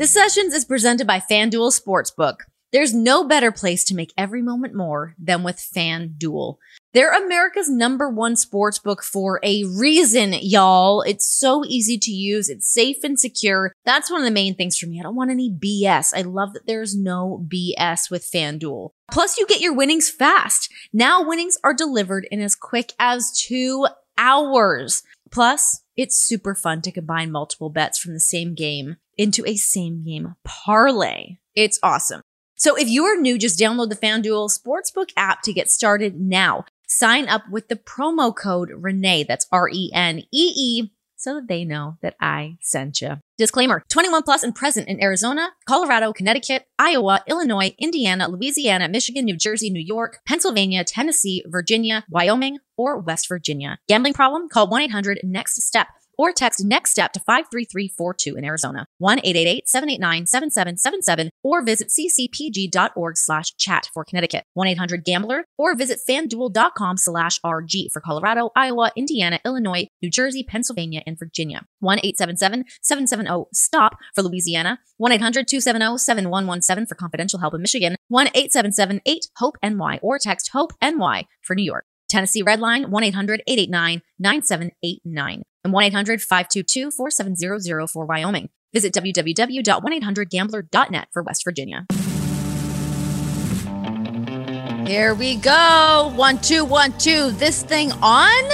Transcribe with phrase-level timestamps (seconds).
[0.00, 2.38] Sessions is presented by FanDuel Sportsbook.
[2.72, 6.56] There's no better place to make every moment more than with FanDuel.
[6.92, 11.02] They're America's number one sportsbook for a reason, y'all.
[11.02, 12.48] It's so easy to use.
[12.48, 13.72] It's safe and secure.
[13.84, 14.98] That's one of the main things for me.
[14.98, 16.12] I don't want any BS.
[16.16, 18.90] I love that there's no BS with FanDuel.
[19.12, 20.68] Plus, you get your winnings fast.
[20.92, 23.86] Now winnings are delivered in as quick as two
[24.18, 25.02] hours.
[25.30, 30.04] Plus, it's super fun to combine multiple bets from the same game into a same
[30.04, 31.36] game parlay.
[31.54, 32.22] It's awesome.
[32.56, 36.64] So if you are new, just download the FanDuel Sportsbook app to get started now.
[36.86, 40.90] Sign up with the promo code Renee, that's R E N E E,
[41.22, 43.18] so that they know that I sent you.
[43.38, 49.36] Disclaimer 21 plus and present in Arizona, Colorado, Connecticut, Iowa, Illinois, Indiana, Louisiana, Michigan, New
[49.36, 53.78] Jersey, New York, Pennsylvania, Tennessee, Virginia, Wyoming, or West Virginia.
[53.88, 54.48] Gambling problem?
[54.48, 55.86] Call 1 800 NEXT STEP
[56.18, 64.04] or text next step to 53342 in Arizona, 1-888-789-7777 or visit ccpg.org slash chat for
[64.04, 71.02] Connecticut, 1-800-GAMBLER or visit fanduel.com slash RG for Colorado, Iowa, Indiana, Illinois, New Jersey, Pennsylvania,
[71.06, 81.26] and Virginia, 1-877-770-STOP for Louisiana, 1-800-270-7117 for confidential help in Michigan, 1-877-8-HOPE-NY or text HOPE-NY
[81.42, 81.86] for New York.
[82.12, 88.48] Tennessee Redline 1 800 889 9789 and 1 800 522 4700 for Wyoming.
[88.72, 91.86] Visit www.1800gambler.net for West Virginia.
[94.86, 96.12] Here we go.
[96.16, 97.30] One, two, one, two.
[97.32, 98.44] This thing on?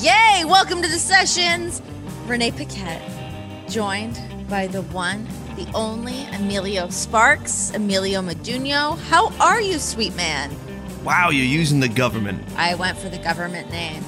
[0.00, 0.44] Yay!
[0.44, 1.82] Welcome to the sessions.
[2.26, 3.02] Renee Paquette,
[3.68, 4.18] joined
[4.48, 8.98] by the one, the only Emilio Sparks, Emilio Meduno.
[8.98, 10.50] How are you, sweet man?
[11.04, 12.42] Wow, you're using the government.
[12.56, 14.02] I went for the government name.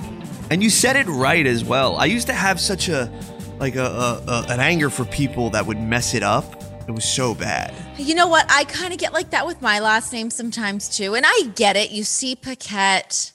[0.51, 1.97] And you said it right as well.
[1.97, 3.11] I used to have such a
[3.59, 6.63] like a, a, a an anger for people that would mess it up.
[6.87, 7.75] It was so bad.
[7.99, 8.47] You know what?
[8.49, 11.15] I kind of get like that with my last name sometimes too.
[11.15, 11.91] And I get it.
[11.91, 13.33] You see Paquette.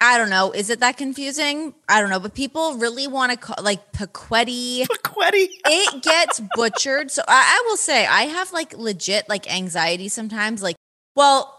[0.00, 0.52] I don't know.
[0.52, 1.74] Is it that confusing?
[1.88, 2.20] I don't know.
[2.20, 4.86] But people really want to call like Paquetti.
[4.86, 5.48] Paquetti.
[5.66, 7.10] it gets butchered.
[7.10, 10.62] So I, I will say I have like legit like anxiety sometimes.
[10.62, 10.76] Like,
[11.16, 11.58] well,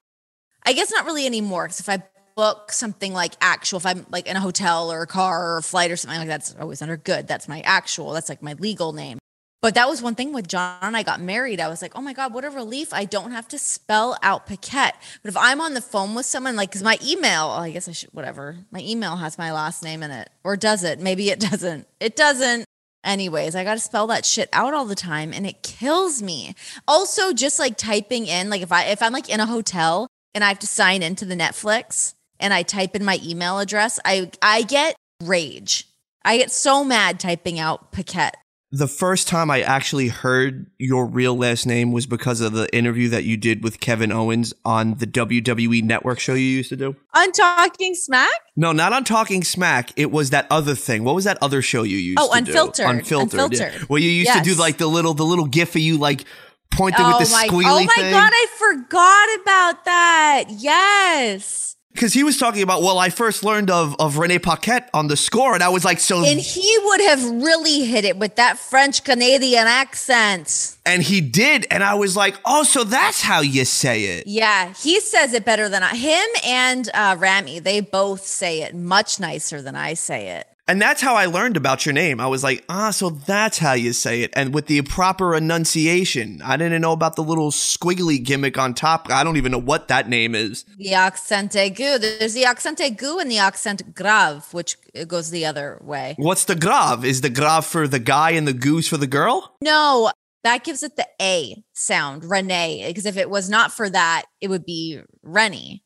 [0.66, 1.66] I guess not really anymore.
[1.66, 2.02] Because if I
[2.36, 5.64] book something like actual, if I'm like in a hotel or a car or a
[5.64, 7.28] flight or something like that, that's always under good.
[7.28, 9.20] That's my actual, that's like my legal name.
[9.64, 11.62] But that was one thing with John and I got married.
[11.62, 12.94] I was like, oh my God, what a relief.
[12.94, 15.02] I don't have to spell out Paquette.
[15.22, 17.88] But if I'm on the phone with someone, like, because my email, oh, I guess
[17.88, 18.58] I should, whatever.
[18.72, 20.30] My email has my last name in it.
[20.44, 21.00] Or does it?
[21.00, 21.88] Maybe it doesn't.
[22.02, 22.66] It doesn't.
[23.06, 26.56] Anyways, I got to spell that shit out all the time and it kills me.
[26.86, 30.44] Also, just like typing in, like if I, if I'm like in a hotel and
[30.44, 34.32] I have to sign into the Netflix and I type in my email address, I
[34.42, 35.88] I get rage.
[36.26, 38.36] I get so mad typing out Paquette.
[38.76, 43.08] The first time I actually heard your real last name was because of the interview
[43.10, 46.96] that you did with Kevin Owens on the WWE network show you used to do.
[47.14, 48.32] On Talking Smack?
[48.56, 49.92] No, not on Talking Smack.
[49.96, 51.04] It was that other thing.
[51.04, 52.86] What was that other show you used oh, to Unfiltered.
[52.86, 52.90] do?
[52.90, 53.40] Unfiltered.
[53.40, 53.74] Unfiltered.
[53.82, 53.86] Yeah.
[53.88, 54.44] Where you used Yes.
[54.44, 56.26] to do like the little the little gif of you like
[56.72, 58.12] pointing oh with the my, squealy oh my thing.
[58.12, 60.44] god, I forgot about that.
[60.50, 61.73] Yes.
[61.94, 65.16] Because he was talking about, well, I first learned of, of Rene Paquette on the
[65.16, 66.26] score, and I was like, so.
[66.26, 70.76] And he would have really hit it with that French Canadian accent.
[70.86, 74.28] and he did, and I was like, oh, so that's how you say it.
[74.28, 75.96] Yeah, he says it better than I.
[75.96, 80.48] Him and uh, Rami, they both say it much nicer than I say it.
[80.66, 82.22] And that's how I learned about your name.
[82.22, 84.32] I was like, ah, so that's how you say it.
[84.34, 89.10] And with the proper enunciation, I didn't know about the little squiggly gimmick on top.
[89.10, 90.64] I don't even know what that name is.
[90.78, 92.00] The accent aigu.
[92.00, 96.16] There's the accent aigu and the accent grave, which goes the other way.
[96.18, 97.04] What's the grave?
[97.04, 99.58] Is the grave for the guy and the goose for the girl?
[99.62, 100.12] No,
[100.46, 102.86] that gives it the A sound, Renee.
[102.88, 105.84] Because if it was not for that, it would be Rennie.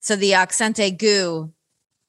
[0.00, 1.52] So the accent aigu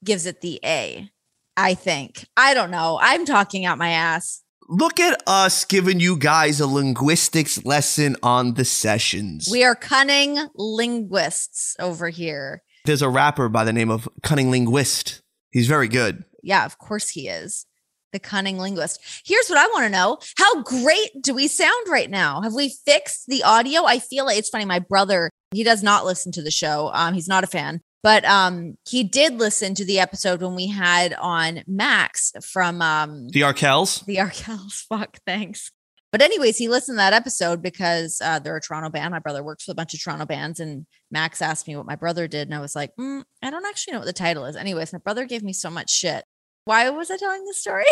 [0.04, 1.10] gives it the A,
[1.58, 2.28] I think.
[2.36, 3.00] I don't know.
[3.02, 4.42] I'm talking out my ass.
[4.68, 9.48] Look at us giving you guys a linguistics lesson on the sessions.
[9.52, 12.64] We are cunning linguists over here.
[12.86, 15.22] There's a rapper by the name of Cunning Linguist.
[15.52, 16.24] He's very good.
[16.44, 17.66] Yeah, of course he is.
[18.12, 19.02] The cunning linguist.
[19.26, 20.18] Here's what I want to know.
[20.38, 22.42] How great do we sound right now?
[22.42, 23.84] Have we fixed the audio?
[23.84, 24.66] I feel like it's funny.
[24.66, 26.92] My brother, he does not listen to the show.
[26.94, 30.68] Um, he's not a fan, but um, he did listen to the episode when we
[30.68, 34.06] had on Max from um The Arkells.
[34.06, 34.84] the Arkells.
[34.90, 35.72] Fuck, thanks.
[36.12, 39.12] But anyways, he listened to that episode because uh, they're a Toronto band.
[39.12, 41.96] My brother works with a bunch of Toronto bands, and Max asked me what my
[41.96, 44.56] brother did, and I was like, mm, I don't actually know what the title is.
[44.56, 46.26] Anyways, my brother gave me so much shit.
[46.66, 47.86] Why was I telling this story?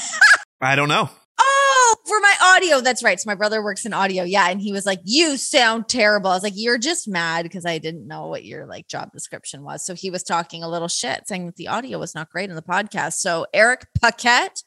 [0.62, 1.10] I don't know.
[2.06, 2.80] For my audio.
[2.80, 3.18] That's right.
[3.18, 4.24] So my brother works in audio.
[4.24, 4.48] Yeah.
[4.48, 6.30] And he was like, You sound terrible.
[6.30, 9.62] I was like, You're just mad because I didn't know what your like job description
[9.62, 9.84] was.
[9.84, 12.56] So he was talking a little shit, saying that the audio was not great in
[12.56, 13.14] the podcast.
[13.14, 14.62] So Eric Paquette,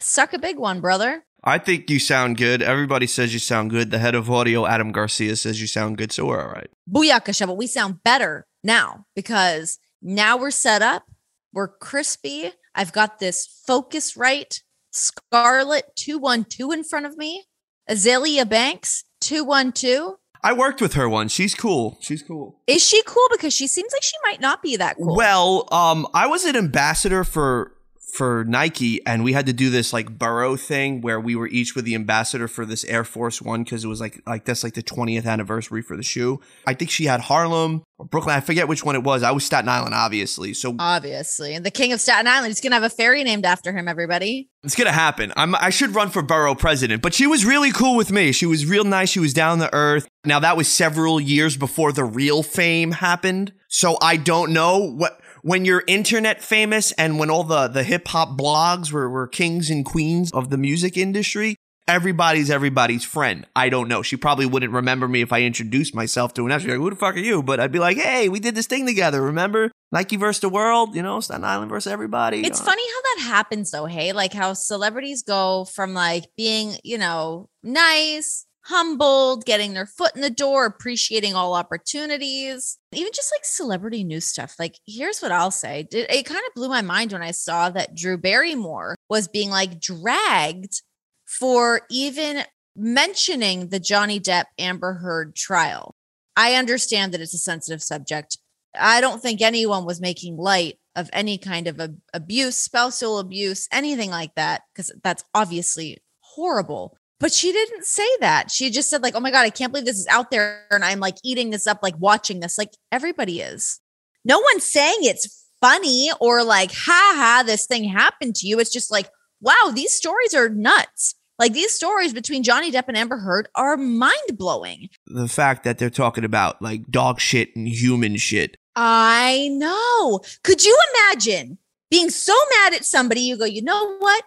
[0.00, 1.24] suck a big one, brother.
[1.44, 2.62] I think you sound good.
[2.62, 3.90] Everybody says you sound good.
[3.90, 6.12] The head of audio, Adam Garcia, says you sound good.
[6.12, 6.70] So we're all right.
[6.88, 11.04] Booyakasha, but we sound better now because now we're set up.
[11.52, 12.52] We're crispy.
[12.74, 14.60] I've got this Focusrite
[14.92, 17.46] Scarlett 212 in front of me.
[17.90, 20.16] Azealia Banks 212.
[20.44, 21.32] I worked with her once.
[21.32, 21.98] She's cool.
[22.00, 22.60] She's cool.
[22.66, 23.26] Is she cool?
[23.30, 25.16] Because she seems like she might not be that cool.
[25.16, 27.72] Well, um, I was an ambassador for
[28.12, 31.74] for Nike, and we had to do this like borough thing where we were each
[31.74, 34.74] with the ambassador for this Air Force One because it was like like that's like
[34.74, 36.38] the 20th anniversary for the shoe.
[36.66, 38.36] I think she had Harlem or Brooklyn.
[38.36, 39.22] I forget which one it was.
[39.22, 40.52] I was Staten Island, obviously.
[40.52, 42.48] So obviously, and the king of Staten Island.
[42.48, 43.88] He's gonna have a ferry named after him.
[43.88, 45.32] Everybody, it's gonna happen.
[45.34, 48.32] I'm I should run for borough president, but she was really cool with me.
[48.32, 49.08] She was real nice.
[49.08, 50.06] She was down to earth.
[50.26, 55.18] Now that was several years before the real fame happened, so I don't know what
[55.42, 59.70] when you're internet famous and when all the, the hip hop blogs were, were kings
[59.70, 61.56] and queens of the music industry,
[61.88, 63.46] everybody's everybody's friend.
[63.54, 64.02] I don't know.
[64.02, 66.60] She probably wouldn't remember me if I introduced myself to her.
[66.60, 67.42] She'd be like, who the fuck are you?
[67.42, 69.20] But I'd be like, hey, we did this thing together.
[69.20, 69.70] Remember?
[69.90, 72.40] Nike versus the world, you know, Staten Island versus everybody.
[72.46, 74.12] It's uh, funny how that happens though, hey?
[74.12, 80.20] Like how celebrities go from like being, you know, nice, humbled, getting their foot in
[80.20, 84.54] the door, appreciating all opportunities, even just like celebrity news stuff.
[84.58, 87.94] Like, here's what I'll say it, kind of blew my mind when I saw that
[87.94, 90.82] Drew Barrymore was being like dragged
[91.26, 92.44] for even
[92.76, 95.94] mentioning the Johnny Depp Amber Heard trial.
[96.36, 98.38] I understand that it's a sensitive subject.
[98.78, 103.68] I don't think anyone was making light of any kind of a, abuse, spousal abuse,
[103.72, 106.96] anything like that, because that's obviously horrible.
[107.22, 108.50] But she didn't say that.
[108.50, 110.66] She just said, like, oh my God, I can't believe this is out there.
[110.72, 112.58] And I'm like eating this up, like watching this.
[112.58, 113.78] Like everybody is.
[114.24, 118.58] No one's saying it's funny or like, ha ha, this thing happened to you.
[118.58, 119.08] It's just like,
[119.40, 121.14] wow, these stories are nuts.
[121.38, 124.88] Like these stories between Johnny Depp and Amber Heard are mind blowing.
[125.06, 128.56] The fact that they're talking about like dog shit and human shit.
[128.74, 130.22] I know.
[130.42, 131.58] Could you imagine
[131.88, 133.20] being so mad at somebody?
[133.20, 134.24] You go, you know what?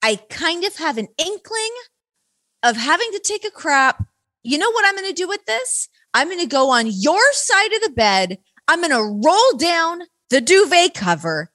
[0.00, 1.72] I kind of have an inkling
[2.62, 4.04] of having to take a crap.
[4.42, 5.88] You know what I'm going to do with this?
[6.14, 8.38] I'm going to go on your side of the bed.
[8.68, 11.52] I'm going to roll down the duvet cover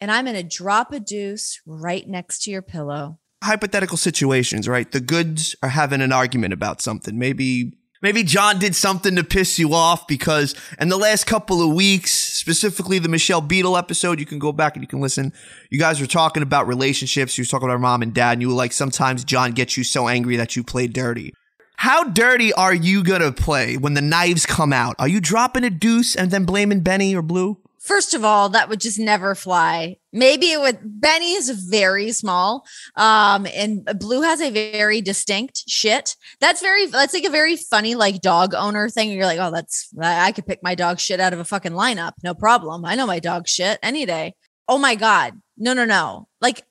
[0.00, 3.18] and I'm going to drop a deuce right next to your pillow.
[3.42, 4.90] Hypothetical situations, right?
[4.90, 7.18] The goods are having an argument about something.
[7.18, 7.72] Maybe
[8.04, 12.10] Maybe John did something to piss you off because in the last couple of weeks,
[12.10, 15.32] specifically the Michelle Beadle episode, you can go back and you can listen.
[15.70, 17.38] You guys were talking about relationships.
[17.38, 19.84] You were talking about mom and dad, and you were like, sometimes John gets you
[19.84, 21.32] so angry that you play dirty.
[21.76, 24.96] How dirty are you gonna play when the knives come out?
[24.98, 27.56] Are you dropping a deuce and then blaming Benny or Blue?
[27.84, 29.98] First of all, that would just never fly.
[30.10, 30.78] Maybe it would.
[30.82, 32.64] Benny is very small,
[32.96, 36.16] um, and Blue has a very distinct shit.
[36.40, 36.86] That's very.
[36.86, 39.10] That's like a very funny like dog owner thing.
[39.10, 42.12] You're like, oh, that's I could pick my dog shit out of a fucking lineup,
[42.22, 42.86] no problem.
[42.86, 44.34] I know my dog shit any day.
[44.66, 46.26] Oh my god, no, no, no.
[46.40, 46.62] Like,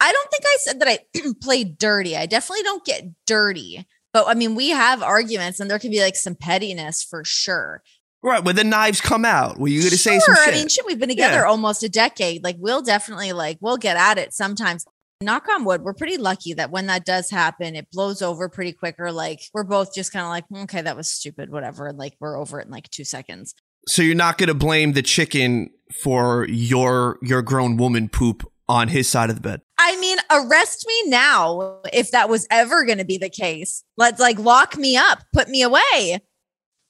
[0.00, 0.98] I don't think I said that I
[1.40, 2.14] play dirty.
[2.14, 3.86] I definitely don't get dirty.
[4.12, 7.82] But I mean, we have arguments, and there can be like some pettiness for sure.
[8.22, 10.54] Right, when the knives come out, were you going to sure, say some shit?
[10.54, 11.44] I mean, shit, we've been together yeah.
[11.44, 12.42] almost a decade.
[12.42, 14.84] Like, we'll definitely like we'll get at it sometimes.
[15.22, 18.72] Knock on wood, we're pretty lucky that when that does happen, it blows over pretty
[18.72, 19.12] quicker.
[19.12, 21.86] Like, we're both just kind of like, hmm, okay, that was stupid, whatever.
[21.86, 23.54] And like, we're over it in like two seconds.
[23.88, 25.70] So you're not going to blame the chicken
[26.02, 29.60] for your your grown woman poop on his side of the bed.
[29.78, 33.84] I mean, arrest me now if that was ever going to be the case.
[33.96, 36.18] Let's like lock me up, put me away.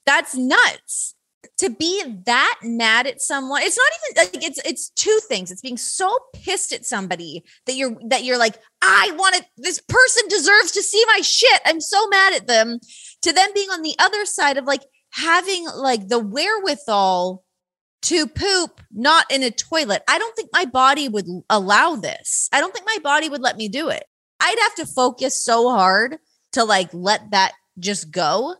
[0.05, 1.13] That's nuts
[1.57, 3.91] to be that mad at someone it's not
[4.27, 5.51] even like it's it's two things.
[5.51, 9.81] It's being so pissed at somebody that you're that you're like i want it this
[9.87, 11.61] person deserves to see my shit.
[11.65, 12.79] I'm so mad at them.
[13.23, 17.43] To them being on the other side of like having like the wherewithal
[18.03, 20.03] to poop not in a toilet.
[20.07, 22.47] I don't think my body would allow this.
[22.53, 24.03] I don't think my body would let me do it.
[24.39, 26.17] I'd have to focus so hard
[26.53, 28.55] to like let that just go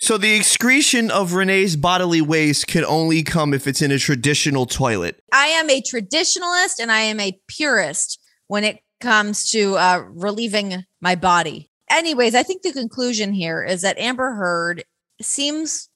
[0.00, 4.66] so the excretion of Renee's bodily waste can only come if it's in a traditional
[4.66, 5.22] toilet.
[5.32, 10.84] I am a traditionalist and I am a purist when it comes to uh, relieving
[11.00, 11.70] my body.
[11.90, 14.84] Anyways, I think the conclusion here is that Amber Heard
[15.20, 15.88] seems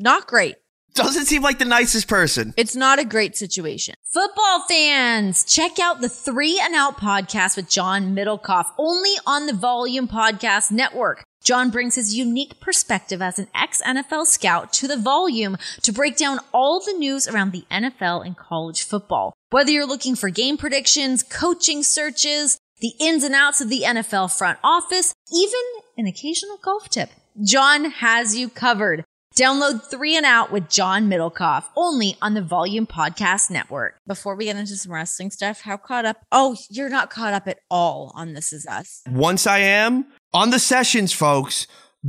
[0.00, 0.56] not great.
[0.94, 2.52] Doesn't seem like the nicest person.
[2.56, 3.94] It's not a great situation.
[4.12, 9.54] Football fans, check out the Three and Out podcast with John Middlekauff only on the
[9.54, 11.24] Volume Podcast Network.
[11.42, 16.16] John brings his unique perspective as an ex NFL scout to the volume to break
[16.16, 19.34] down all the news around the NFL and college football.
[19.50, 24.36] Whether you're looking for game predictions, coaching searches, the ins and outs of the NFL
[24.36, 25.60] front office, even
[25.96, 27.10] an occasional golf tip,
[27.42, 29.04] John has you covered.
[29.34, 33.94] Download Three and Out with John Middlekauff only on the Volume Podcast Network.
[34.06, 36.18] Before we get into some wrestling stuff, how caught up?
[36.30, 39.00] Oh, you're not caught up at all on This Is Us.
[39.08, 41.66] Once I am on the sessions, folks,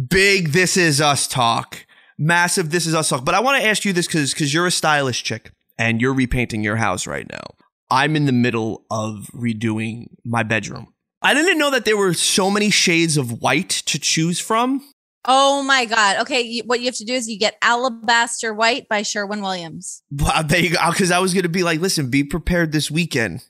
[0.10, 1.86] big This Is Us talk.
[2.18, 3.24] Massive This Is Us talk.
[3.24, 6.14] But I want to ask you this because because you're a stylish chick and you're
[6.14, 7.44] repainting your house right now.
[7.90, 10.94] I'm in the middle of redoing my bedroom.
[11.22, 14.84] I didn't know that there were so many shades of white to choose from.
[15.26, 16.22] Oh my God.
[16.22, 16.42] Okay.
[16.42, 20.04] You, what you have to do is you get Alabaster White by Sherwin Williams.
[20.12, 20.92] Well, there you go.
[20.92, 23.46] Because I was going to be like, listen, be prepared this weekend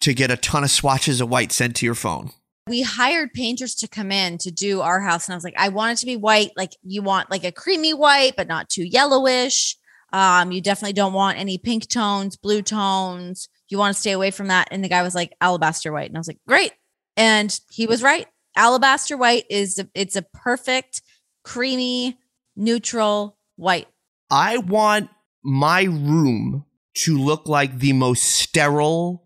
[0.00, 2.30] to get a ton of swatches of white sent to your phone.
[2.66, 5.26] We hired painters to come in to do our house.
[5.26, 6.52] And I was like, I want it to be white.
[6.56, 9.76] Like you want like a creamy white, but not too yellowish.
[10.12, 13.48] Um, you definitely don't want any pink tones, blue tones.
[13.68, 14.68] You want to stay away from that.
[14.70, 16.08] And the guy was like, alabaster white.
[16.08, 16.72] And I was like, great.
[17.16, 18.26] And he was right.
[18.56, 21.02] Alabaster white is, it's a perfect
[21.48, 22.18] creamy,
[22.56, 23.88] neutral white.
[24.30, 25.08] I want
[25.42, 29.24] my room to look like the most sterile,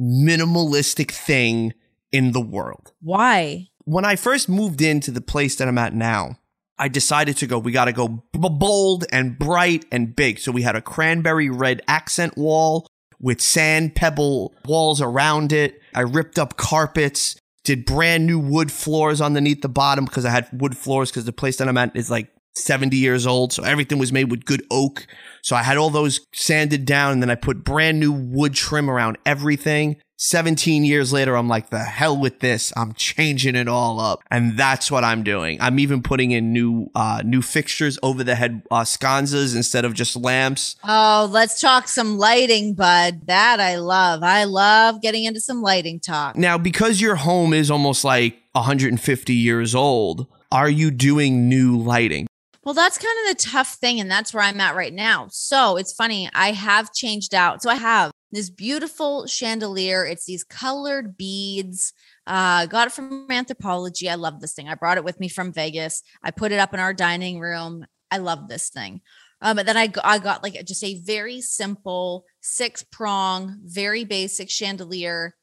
[0.00, 1.74] minimalistic thing
[2.12, 2.92] in the world.
[3.00, 3.70] Why?
[3.86, 6.38] When I first moved into the place that I'm at now,
[6.78, 10.38] I decided to go, we got to go b- bold and bright and big.
[10.38, 12.86] So we had a cranberry red accent wall
[13.18, 15.80] with sand pebble walls around it.
[15.92, 20.48] I ripped up carpets did brand new wood floors underneath the bottom because I had
[20.52, 23.52] wood floors because the place that I'm at is like 70 years old.
[23.52, 25.06] So everything was made with good oak.
[25.42, 28.90] So I had all those sanded down and then I put brand new wood trim
[28.90, 29.96] around everything.
[30.16, 32.72] 17 years later, I'm like, the hell with this.
[32.76, 34.22] I'm changing it all up.
[34.30, 35.60] And that's what I'm doing.
[35.60, 39.94] I'm even putting in new, uh, new fixtures over the head, uh, sconzas instead of
[39.94, 40.76] just lamps.
[40.84, 43.26] Oh, let's talk some lighting, bud.
[43.26, 44.22] That I love.
[44.22, 46.36] I love getting into some lighting talk.
[46.36, 52.26] Now, because your home is almost like 150 years old, are you doing new lighting?
[52.62, 54.00] Well, that's kind of the tough thing.
[54.00, 55.26] And that's where I'm at right now.
[55.30, 56.30] So it's funny.
[56.32, 57.62] I have changed out.
[57.62, 60.04] So I have this beautiful chandelier.
[60.04, 61.92] It's these colored beads.
[62.26, 64.10] Uh, got it from Anthropologie.
[64.10, 64.68] I love this thing.
[64.68, 66.02] I brought it with me from Vegas.
[66.22, 67.86] I put it up in our dining room.
[68.10, 69.00] I love this thing.
[69.40, 74.48] Um, but then I, I got like just a very simple six prong, very basic
[74.50, 75.34] chandelier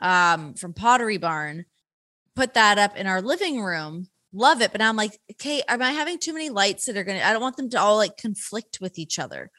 [0.00, 1.66] um, from Pottery Barn.
[2.34, 4.08] Put that up in our living room.
[4.32, 4.72] Love it.
[4.72, 7.32] But I'm like, okay, am I having too many lights that are going to, I
[7.32, 9.50] don't want them to all like conflict with each other.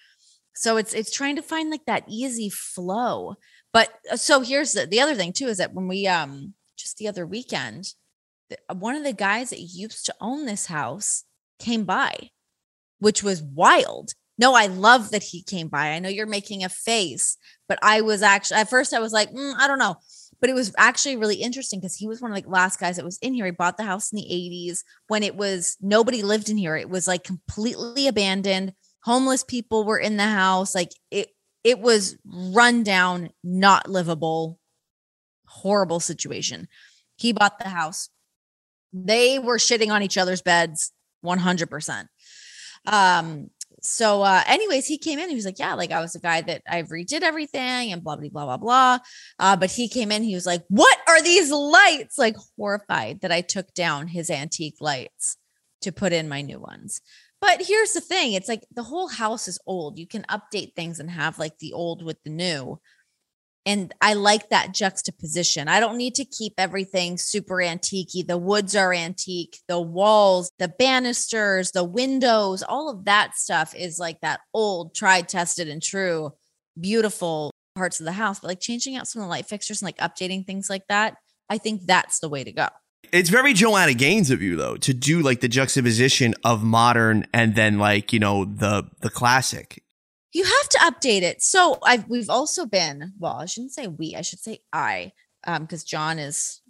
[0.55, 3.35] So it's it's trying to find like that easy flow.
[3.73, 6.97] But uh, so here's the, the other thing too is that when we um just
[6.97, 7.93] the other weekend,
[8.51, 11.23] uh, one of the guys that used to own this house
[11.59, 12.29] came by,
[12.99, 14.11] which was wild.
[14.37, 15.91] No, I love that he came by.
[15.91, 17.37] I know you're making a face,
[17.69, 19.97] but I was actually at first I was like, mm, I don't know.
[20.41, 23.05] But it was actually really interesting because he was one of the last guys that
[23.05, 23.45] was in here.
[23.45, 26.75] He bought the house in the 80s when it was nobody lived in here.
[26.75, 28.73] It was like completely abandoned
[29.05, 30.73] homeless people were in the house.
[30.73, 31.29] Like it
[31.63, 34.59] it was run down not livable
[35.47, 36.67] horrible situation.
[37.15, 38.09] He bought the house.
[38.91, 40.91] They were shitting on each other's beds
[41.23, 42.07] 100%
[42.87, 43.49] um
[43.81, 45.29] so uh anyways he came in.
[45.29, 48.15] He was like yeah like i was a guy that i redid everything and blah
[48.15, 48.99] blah blah blah blah.
[49.39, 50.23] Uh but he came in.
[50.23, 52.17] He was like what are these lights?
[52.17, 55.37] Like horrified that i took down his antique lights
[55.81, 57.01] to put in my new ones
[57.41, 59.99] but here's the thing it's like the whole house is old.
[59.99, 62.79] You can update things and have like the old with the new.
[63.67, 65.67] And I like that juxtaposition.
[65.67, 68.09] I don't need to keep everything super antique.
[68.27, 73.97] The woods are antique, the walls, the banisters, the windows, all of that stuff is
[73.97, 76.33] like that old, tried, tested, and true,
[76.79, 78.39] beautiful parts of the house.
[78.39, 81.15] But like changing out some of the light fixtures and like updating things like that,
[81.49, 82.67] I think that's the way to go.
[83.11, 87.55] It's very Joanna Gaines of you though to do like the juxtaposition of modern and
[87.55, 89.83] then like you know the the classic.
[90.33, 91.41] You have to update it.
[91.41, 95.13] So I've we've also been well, I shouldn't say we, I should say I,
[95.45, 96.61] um, because John is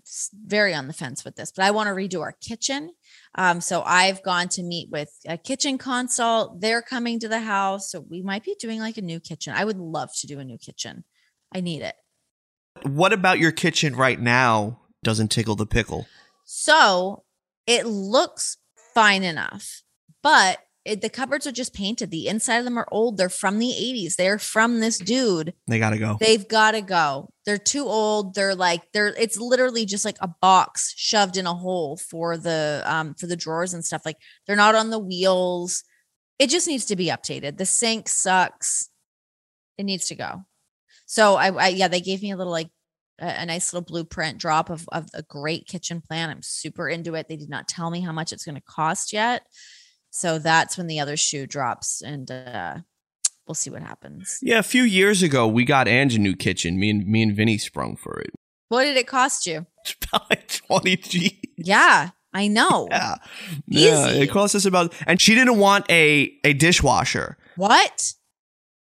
[0.45, 2.91] very on the fence with this, but I want to redo our kitchen.
[3.35, 6.61] Um, so I've gone to meet with a kitchen consult.
[6.61, 9.53] They're coming to the house, so we might be doing like a new kitchen.
[9.55, 11.03] I would love to do a new kitchen.
[11.53, 11.95] I need it.
[12.83, 16.07] What about your kitchen right now doesn't tickle the pickle?
[16.45, 17.23] So
[17.67, 18.57] it looks
[18.93, 19.81] fine enough,
[20.23, 22.11] but it, the cupboards are just painted.
[22.11, 23.17] The inside of them are old.
[23.17, 24.15] They're from the 80s.
[24.15, 25.55] They're from this dude.
[25.67, 26.17] They gotta go.
[26.19, 27.29] They've got to go.
[27.45, 28.35] They're too old.
[28.35, 32.83] They're like they're it's literally just like a box shoved in a hole for the
[32.85, 34.03] um for the drawers and stuff.
[34.05, 35.83] Like they're not on the wheels.
[36.37, 37.57] It just needs to be updated.
[37.57, 38.89] The sink sucks.
[39.79, 40.45] It needs to go.
[41.07, 42.69] So I, I yeah, they gave me a little like
[43.19, 46.29] a, a nice little blueprint drop of of a great kitchen plan.
[46.29, 47.27] I'm super into it.
[47.27, 49.43] They did not tell me how much it's going to cost yet.
[50.09, 52.77] So that's when the other shoe drops and uh
[53.47, 54.39] we'll see what happens.
[54.41, 56.79] Yeah, a few years ago we got Ange a new kitchen.
[56.79, 58.31] Me and me and Vinny sprung for it.
[58.69, 59.65] What did it cost you?
[59.85, 61.41] It's about like 20 G.
[61.59, 62.87] Yeah, I know.
[62.89, 63.15] Yeah.
[63.67, 64.07] Yeah.
[64.07, 67.37] It cost us about and she didn't want a a dishwasher.
[67.55, 68.13] What?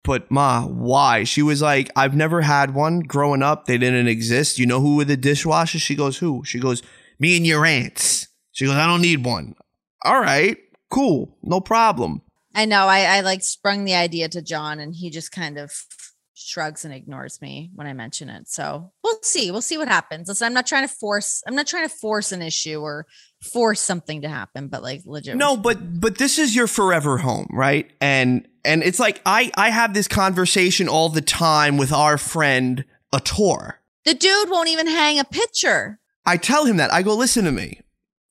[0.06, 1.24] But ma, why?
[1.24, 3.66] She was like, I've never had one growing up.
[3.66, 4.60] They didn't exist.
[4.60, 5.82] You know who were the dishwashers?
[5.82, 6.44] She goes, Who?
[6.46, 6.84] She goes,
[7.20, 8.28] Me and your aunts.
[8.52, 9.56] She goes, I don't need one.
[10.04, 10.58] All right,
[10.92, 11.36] cool.
[11.42, 12.22] No problem.
[12.54, 12.88] I know.
[12.88, 15.74] I, I like sprung the idea to John and he just kind of
[16.36, 18.48] shrugs and ignores me when I mention it.
[18.48, 19.50] So we'll see.
[19.52, 20.28] We'll see what happens.
[20.28, 23.08] Listen, I'm not trying to force, I'm not trying to force an issue or
[23.46, 25.38] force something to happen, but like legit.
[25.38, 27.92] No, but but this is your forever home, right?
[28.02, 32.86] And and it's like I I have this conversation all the time with our friend
[33.14, 33.76] Ator.
[34.04, 36.00] the dude won't even hang a picture.
[36.26, 36.92] I tell him that.
[36.92, 37.82] I go, listen to me.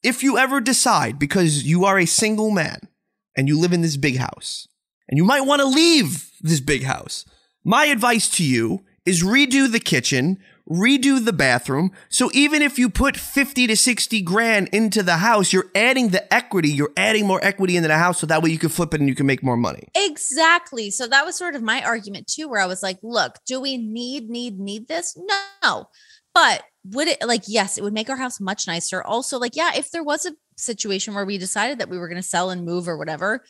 [0.03, 2.89] If you ever decide, because you are a single man
[3.37, 4.69] and you live in this big house,
[5.09, 7.25] and you might want to leave this big house,
[7.65, 11.93] my advice to you is redo the kitchen, redo the bathroom.
[12.09, 16.33] So even if you put 50 to 60 grand into the house, you're adding the
[16.33, 19.01] equity, you're adding more equity into the house so that way you can flip it
[19.01, 19.89] and you can make more money.
[19.95, 20.91] Exactly.
[20.91, 23.77] So that was sort of my argument too, where I was like, look, do we
[23.77, 25.19] need, need, need this?
[25.63, 25.89] No.
[26.35, 29.03] But would it like, yes, it would make our house much nicer.
[29.03, 32.21] Also, like, yeah, if there was a situation where we decided that we were going
[32.21, 33.45] to sell and move or whatever,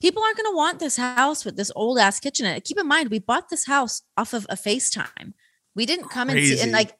[0.00, 2.64] people aren't going to want this house with this old ass kitchen in it.
[2.64, 5.34] Keep in mind, we bought this house off of a FaceTime.
[5.80, 6.94] We didn't come and see, and like,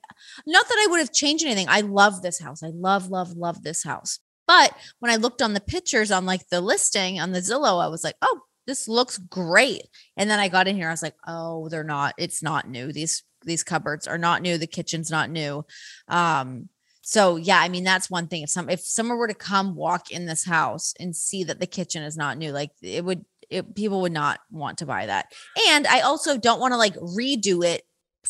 [0.47, 1.67] not that I would have changed anything.
[1.69, 2.63] I love this house.
[2.63, 4.21] I love, love, love this house.
[4.47, 7.89] But when I looked on the pictures on like the listing on the Zillow, I
[7.89, 9.83] was like, oh, this looks great.
[10.17, 12.91] And then I got in here, I was like, oh, they're not, it's not new.
[12.91, 14.57] These these cupboards are not new.
[14.57, 15.67] The kitchen's not new.
[16.09, 16.71] Um,
[17.03, 18.45] so yeah, I mean that's one thing.
[18.45, 21.67] If some if someone were to come walk in this house and see that the
[21.67, 25.27] kitchen is not new, like it would it, people would not want to buy that.
[25.69, 27.83] And I also don't want to like redo it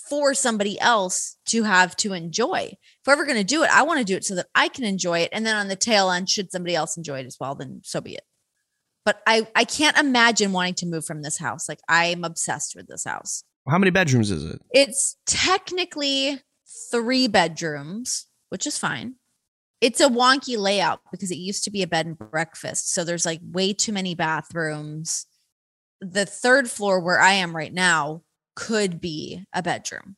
[0.09, 2.71] for somebody else to have to enjoy.
[2.73, 4.69] If we're ever going to do it, I want to do it so that I
[4.69, 5.31] can enjoy it.
[5.33, 8.01] And then on the tail end, should somebody else enjoy it as well, then so
[8.01, 8.25] be it.
[9.05, 11.69] But I I can't imagine wanting to move from this house.
[11.69, 13.45] Like I'm obsessed with this house.
[13.69, 14.61] How many bedrooms is it?
[14.73, 16.41] It's technically
[16.91, 19.15] three bedrooms, which is fine.
[19.81, 22.93] It's a wonky layout because it used to be a bed and breakfast.
[22.93, 25.27] So there's like way too many bathrooms.
[26.01, 28.23] The third floor where I am right now
[28.61, 30.16] could be a bedroom.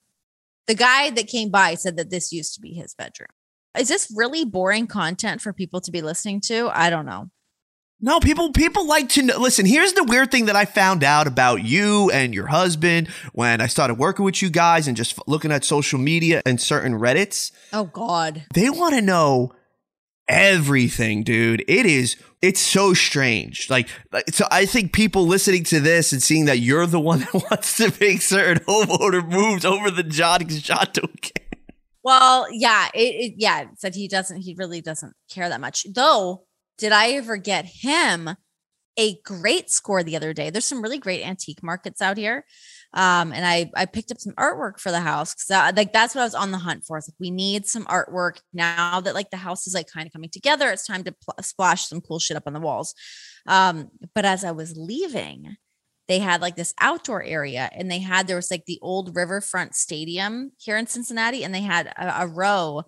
[0.66, 3.28] The guy that came by said that this used to be his bedroom.
[3.78, 6.68] Is this really boring content for people to be listening to?
[6.74, 7.30] I don't know.
[8.00, 9.38] No, people people like to know.
[9.38, 13.60] Listen, here's the weird thing that I found out about you and your husband when
[13.60, 17.52] I started working with you guys and just looking at social media and certain Reddits.
[17.72, 18.44] Oh God.
[18.54, 19.52] They want to know
[20.32, 21.62] everything, dude.
[21.68, 23.70] It is it's so strange.
[23.70, 23.88] Like,
[24.32, 27.76] so I think people listening to this and seeing that you're the one that wants
[27.76, 31.46] to make certain homeowner moves over the John because John don't care.
[32.02, 35.86] Well, yeah, it, it yeah, said he doesn't he really doesn't care that much.
[35.94, 38.30] Though, did I ever get him
[38.98, 40.50] a great score the other day?
[40.50, 42.44] There's some really great antique markets out here.
[42.94, 46.20] Um, and I I picked up some artwork for the house because like that's what
[46.22, 46.98] I was on the hunt for.
[46.98, 50.12] It's like we need some artwork now that like the house is like kind of
[50.12, 50.70] coming together.
[50.70, 52.94] It's time to pl- splash some cool shit up on the walls.
[53.46, 55.56] Um, but as I was leaving,
[56.08, 59.74] they had like this outdoor area and they had there was like the old riverfront
[59.74, 62.82] stadium here in cincinnati and they had a, a row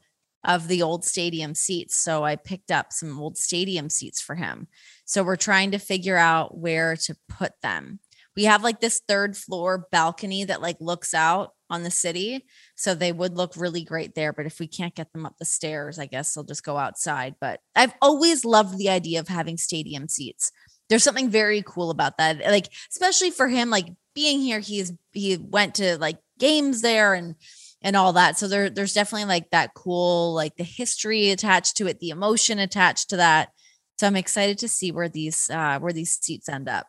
[0.45, 4.67] of the old stadium seats so i picked up some old stadium seats for him
[5.07, 7.99] so we're trying to figure out where to put them
[8.37, 12.45] we have like this third floor balcony that like looks out on the city
[12.77, 15.45] so they would look really great there but if we can't get them up the
[15.45, 19.57] stairs i guess they'll just go outside but i've always loved the idea of having
[19.57, 20.53] stadium seats.
[20.91, 25.37] There's something very cool about that like especially for him like being here he's he
[25.37, 27.37] went to like games there and
[27.83, 31.87] and all that so there there's definitely like that cool like the history attached to
[31.87, 33.49] it the emotion attached to that
[33.99, 36.87] so i'm excited to see where these uh where these seats end up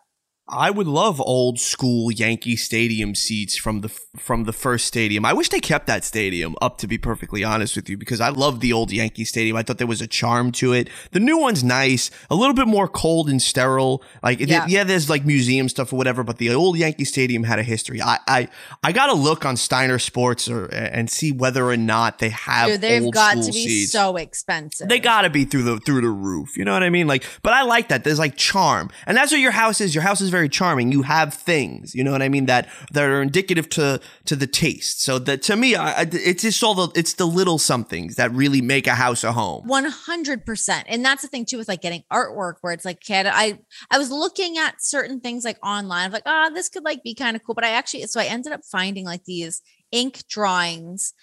[0.47, 5.25] I would love old school Yankee Stadium seats from the from the first stadium.
[5.25, 8.29] I wish they kept that stadium up to be perfectly honest with you because I
[8.29, 9.57] love the old Yankee Stadium.
[9.57, 10.87] I thought there was a charm to it.
[11.11, 14.03] The new one's nice, a little bit more cold and sterile.
[14.21, 17.57] Like yeah, yeah there's like museum stuff or whatever, but the old Yankee Stadium had
[17.57, 17.99] a history.
[17.99, 18.47] I I,
[18.83, 22.69] I got to look on Steiner Sports or and see whether or not they have
[22.69, 23.91] Dude, they've got to be seats.
[23.91, 24.89] so expensive.
[24.89, 26.55] They got to be through the through the roof.
[26.55, 27.07] You know what I mean?
[27.07, 28.03] Like, but I like that.
[28.03, 29.95] There's like charm, and that's what your house is.
[29.95, 30.91] Your house is very charming.
[30.91, 34.47] You have things, you know what I mean, that that are indicative to to the
[34.47, 35.01] taste.
[35.01, 38.61] So that to me, I, it's just all the it's the little somethings that really
[38.61, 39.67] make a house a home.
[39.67, 42.99] One hundred percent, and that's the thing too with like getting artwork, where it's like,
[42.99, 46.83] kid, I I was looking at certain things like online, of like, oh, this could
[46.83, 49.61] like be kind of cool, but I actually so I ended up finding like these
[49.91, 51.13] ink drawings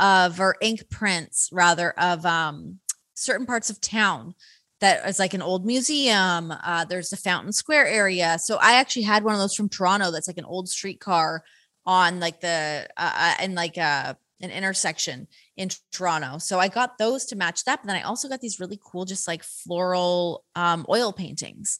[0.00, 2.78] of or ink prints rather of um
[3.14, 4.34] certain parts of town
[4.82, 6.52] that is like an old museum.
[6.52, 8.36] Uh, there's the Fountain Square area.
[8.40, 10.10] So I actually had one of those from Toronto.
[10.10, 11.44] That's like an old streetcar
[11.86, 16.38] on like the uh, uh in like uh an intersection in Toronto.
[16.38, 17.80] So I got those to match that.
[17.82, 21.78] But then I also got these really cool, just like floral um, oil paintings.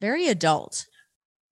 [0.00, 0.86] Very adult.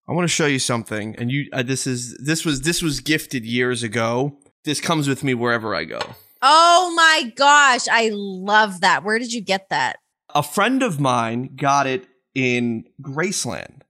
[0.07, 1.49] I want to show you something, and you.
[1.53, 4.37] Uh, this is this was this was gifted years ago.
[4.65, 6.01] This comes with me wherever I go.
[6.43, 9.05] Oh my gosh, I love that.
[9.05, 9.97] Where did you get that?
[10.35, 13.83] A friend of mine got it in Graceland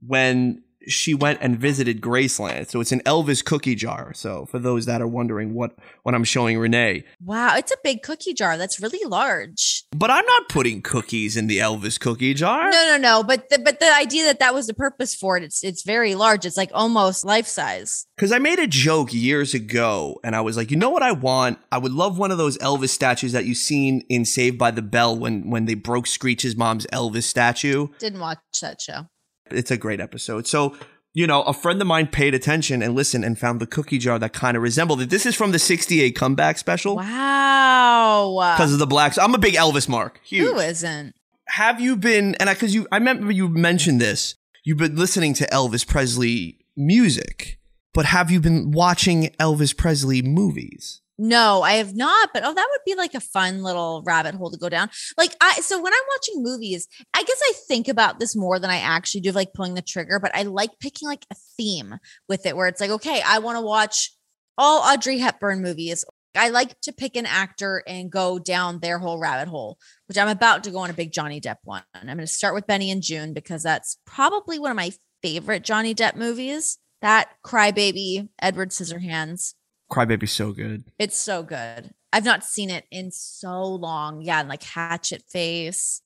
[0.00, 2.70] when she went and visited Graceland.
[2.70, 4.12] So it's an Elvis cookie jar.
[4.14, 7.04] So for those that are wondering what what I'm showing Renee.
[7.22, 8.56] Wow, it's a big cookie jar.
[8.56, 9.84] That's really large.
[9.92, 12.70] But I'm not putting cookies in the Elvis cookie jar.
[12.70, 13.22] No, no, no.
[13.22, 16.14] But the, but the idea that that was the purpose for it, it's it's very
[16.14, 16.44] large.
[16.44, 18.06] It's like almost life size.
[18.16, 21.12] Because I made a joke years ago, and I was like, you know what I
[21.12, 21.58] want?
[21.70, 24.82] I would love one of those Elvis statues that you seen in Saved by the
[24.82, 27.88] Bell when when they broke Screech's mom's Elvis statue.
[27.98, 29.06] Didn't watch that show.
[29.54, 30.46] It's a great episode.
[30.46, 30.76] So,
[31.14, 34.18] you know, a friend of mine paid attention and listened and found the cookie jar
[34.18, 35.10] that kind of resembled it.
[35.10, 36.96] This is from the 68 comeback special.
[36.96, 38.54] Wow.
[38.56, 39.18] Because of the blacks.
[39.18, 40.20] I'm a big Elvis mark.
[40.24, 40.50] Huge.
[40.50, 41.14] Who isn't?
[41.48, 45.34] Have you been, and I, cause you, I remember you mentioned this, you've been listening
[45.34, 47.58] to Elvis Presley music,
[47.92, 51.01] but have you been watching Elvis Presley movies?
[51.18, 54.50] No, I have not, but oh, that would be like a fun little rabbit hole
[54.50, 54.88] to go down.
[55.18, 58.70] Like I so when I'm watching movies, I guess I think about this more than
[58.70, 61.96] I actually do like pulling the trigger, but I like picking like a theme
[62.28, 64.10] with it where it's like, okay, I want to watch
[64.56, 66.04] all Audrey Hepburn movies.
[66.34, 70.28] I like to pick an actor and go down their whole rabbit hole, which I'm
[70.28, 71.82] about to go on a big Johnny Depp one.
[71.94, 75.62] I'm going to start with Benny and Joon because that's probably one of my favorite
[75.62, 76.78] Johnny Depp movies.
[77.02, 79.54] That Crybaby, Edward Scissorhands,
[79.92, 80.84] Crybaby's so good.
[80.98, 81.90] It's so good.
[82.12, 84.22] I've not seen it in so long.
[84.22, 86.00] Yeah, and like Hatchet Face.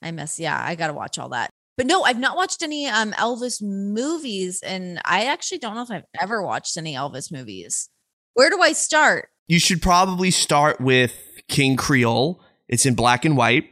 [0.00, 0.38] I miss.
[0.38, 1.50] Yeah, I got to watch all that.
[1.76, 5.90] But no, I've not watched any um Elvis movies, and I actually don't know if
[5.90, 7.88] I've ever watched any Elvis movies.
[8.34, 9.28] Where do I start?
[9.48, 11.14] You should probably start with
[11.48, 12.40] King Creole.
[12.68, 13.64] It's in black and white,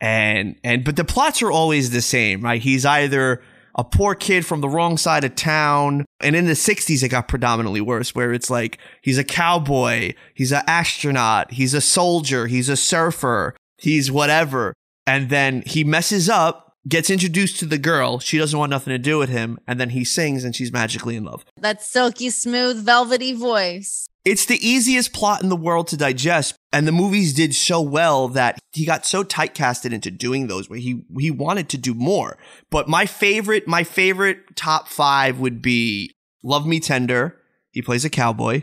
[0.00, 2.60] and and but the plots are always the same, right?
[2.60, 3.42] He's either
[3.74, 6.04] a poor kid from the wrong side of town.
[6.20, 10.52] And in the 60s, it got predominantly worse, where it's like he's a cowboy, he's
[10.52, 14.74] an astronaut, he's a soldier, he's a surfer, he's whatever.
[15.06, 18.18] And then he messes up, gets introduced to the girl.
[18.18, 19.58] She doesn't want nothing to do with him.
[19.66, 21.44] And then he sings and she's magically in love.
[21.56, 24.08] That silky smooth, velvety voice.
[24.24, 28.28] It's the easiest plot in the world to digest, and the movies did so well
[28.28, 32.38] that he got so typecasted into doing those where he he wanted to do more.
[32.70, 36.12] But my favorite, my favorite top five would be
[36.44, 37.36] Love Me Tender.
[37.72, 38.62] He plays a cowboy.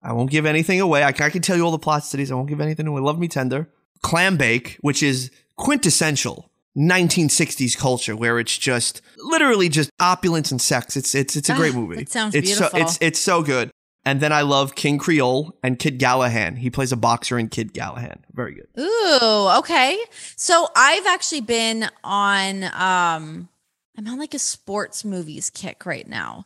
[0.00, 1.02] I won't give anything away.
[1.02, 2.30] I, I can tell you all the plot studies.
[2.30, 3.00] I won't give anything away.
[3.00, 3.68] Love Me Tender.
[4.04, 10.96] Clambake, which is quintessential 1960s culture where it's just literally just opulence and sex.
[10.96, 12.02] It's it's it's a great ah, movie.
[12.02, 12.78] It sounds it's beautiful.
[12.78, 13.70] So, it's it's so good.
[14.06, 16.58] And then I love King Creole and Kid Galahad.
[16.58, 18.24] He plays a boxer in Kid Galahad.
[18.32, 18.68] Very good.
[18.78, 19.98] Ooh, okay.
[20.36, 23.48] So I've actually been on um
[23.96, 26.44] I'm on like a sports movies kick right now.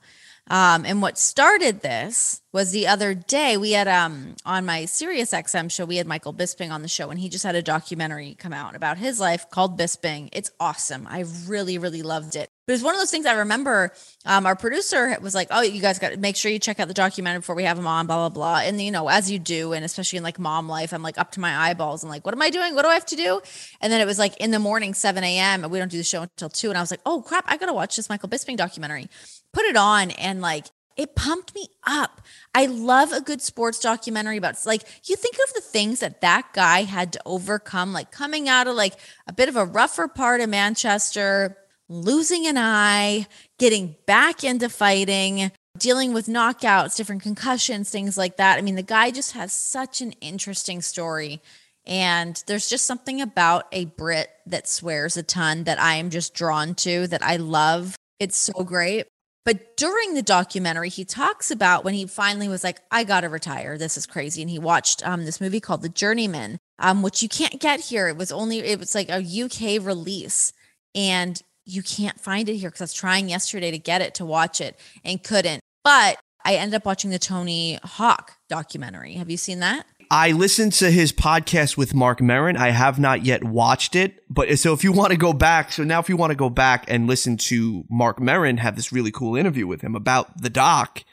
[0.50, 5.32] Um, and what started this was the other day we had um on my Sirius
[5.32, 8.34] XM show, we had Michael Bisping on the show, and he just had a documentary
[8.38, 10.28] come out about his life called Bisping.
[10.32, 11.06] It's awesome.
[11.08, 12.50] I really, really loved it.
[12.68, 13.94] But it's one of those things I remember.
[14.26, 16.86] Um, our producer was like, "Oh, you guys got to make sure you check out
[16.86, 18.58] the documentary before we have him on." Blah blah blah.
[18.58, 21.32] And you know, as you do, and especially in like mom life, I'm like up
[21.32, 22.74] to my eyeballs and like, "What am I doing?
[22.74, 23.40] What do I have to do?"
[23.80, 25.64] And then it was like in the morning, 7 a.m.
[25.64, 26.68] and we don't do the show until two.
[26.68, 29.08] And I was like, "Oh crap, I gotta watch this Michael Bisping documentary."
[29.54, 30.66] Put it on, and like
[30.98, 32.20] it pumped me up.
[32.54, 36.52] I love a good sports documentary about like you think of the things that that
[36.52, 38.92] guy had to overcome, like coming out of like
[39.26, 41.56] a bit of a rougher part of Manchester,
[41.88, 43.26] losing an eye,
[43.58, 48.58] getting back into fighting, dealing with knockouts, different concussions, things like that.
[48.58, 51.40] I mean, the guy just has such an interesting story.
[51.86, 56.34] And there's just something about a Brit that swears a ton that I am just
[56.34, 57.96] drawn to, that I love.
[58.20, 59.06] It's so great.
[59.46, 63.30] But during the documentary, he talks about when he finally was like, I got to
[63.30, 63.78] retire.
[63.78, 64.42] This is crazy.
[64.42, 68.08] And he watched um, this movie called The Journeyman, um, which you can't get here.
[68.08, 70.52] It was only, it was like a UK release.
[70.94, 74.24] And you can't find it here because I was trying yesterday to get it to
[74.24, 75.60] watch it and couldn't.
[75.84, 79.14] But I ended up watching the Tony Hawk documentary.
[79.14, 79.86] Have you seen that?
[80.10, 82.56] I listened to his podcast with Marc Maron.
[82.56, 85.70] I have not yet watched it, but uh, so if you want to go back,
[85.70, 88.90] so now if you want to go back and listen to Marc Maron have this
[88.90, 91.04] really cool interview with him about the doc,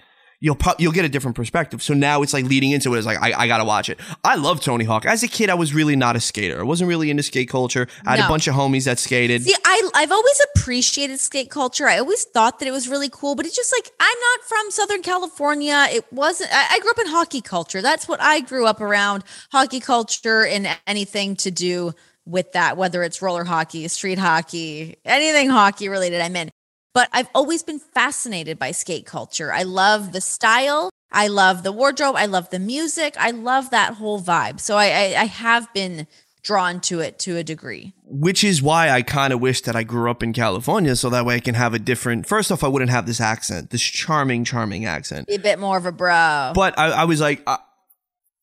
[0.46, 1.82] you'll pro- you'll get a different perspective.
[1.82, 3.00] So now it's like leading into it.
[3.00, 4.00] It's like I, I gotta watch it.
[4.24, 5.04] I love Tony Hawk.
[5.08, 6.60] As a kid, I was really not a skater.
[6.60, 7.88] I wasn't really into skate culture.
[8.06, 8.26] I had No.
[8.28, 9.42] a bunch of homies that skated.
[9.42, 11.88] See, I I've always appreciated skate culture.
[11.88, 14.70] I always thought that it was really cool, but it's just like I'm not from
[14.70, 15.88] Southern California.
[15.92, 16.52] It wasn't.
[16.54, 17.82] I, I grew up in hockey culture.
[17.82, 21.94] That's what I grew up around: hockey culture and anything to do
[22.28, 26.22] with that, whether it's roller hockey, street hockey, anything hockey related.
[26.22, 26.52] I'm in.
[26.96, 29.52] But I've always been fascinated by skate culture.
[29.54, 30.90] I love the style.
[31.12, 32.16] I love the wardrobe.
[32.16, 33.16] I love the music.
[33.20, 34.62] I love that whole vibe.
[34.62, 36.08] So I, I, I have been
[36.42, 37.92] drawn to it to a degree.
[38.06, 41.26] which is why I kind of wish that I grew up in California so that
[41.26, 42.28] way I can have a different.
[42.28, 45.28] First off, I wouldn't have this accent, this charming, charming accent.
[45.28, 46.54] Be a bit more of a bro.
[46.56, 47.58] But I, I was like, uh,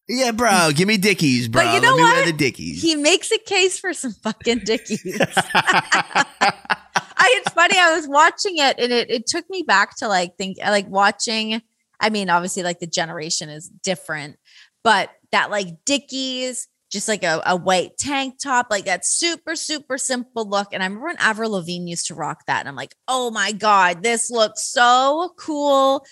[0.09, 1.63] yeah, bro, give me Dickies, bro.
[1.65, 2.27] But you know Let me wear what?
[2.27, 2.83] the Dickies.
[2.83, 5.03] he makes a case for some fucking dickies.
[7.23, 7.79] I it's funny.
[7.79, 11.63] I was watching it and it it took me back to like think like watching.
[12.01, 14.37] I mean, obviously, like the generation is different,
[14.83, 19.99] but that like Dickies, just like a, a white tank top, like that super super
[19.99, 20.69] simple look.
[20.73, 23.53] And I remember when Avril Lavigne used to rock that, and I'm like, oh my
[23.53, 26.05] god, this looks so cool.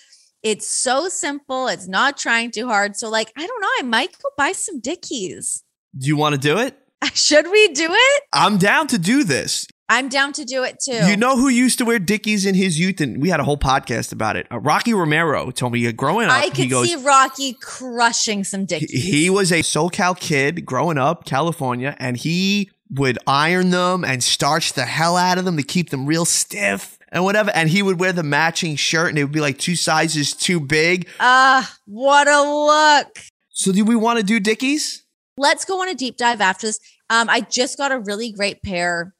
[0.43, 1.67] It's so simple.
[1.67, 2.95] It's not trying too hard.
[2.95, 3.69] So like, I don't know.
[3.79, 5.63] I might go buy some Dickies.
[5.97, 6.77] do you want to do it?
[7.13, 8.23] Should we do it?
[8.33, 9.67] I'm down to do this.
[9.91, 11.05] I'm down to do it too.
[11.05, 13.01] You know who used to wear Dickies in his youth?
[13.01, 14.47] And we had a whole podcast about it.
[14.49, 18.45] Uh, Rocky Romero told me uh, growing up, I he could goes, see Rocky crushing
[18.45, 19.03] some he, dickies.
[19.03, 24.71] he was a SoCal kid growing up, California, and he would iron them and starch
[24.71, 27.51] the hell out of them to keep them real stiff and whatever.
[27.53, 30.61] And he would wear the matching shirt and it would be like two sizes too
[30.61, 31.09] big.
[31.19, 33.19] Ah, what a look.
[33.49, 35.03] So do we want to do Dickies?
[35.35, 36.79] Let's go on a deep dive after this.
[37.09, 39.13] Um, I just got a really great pair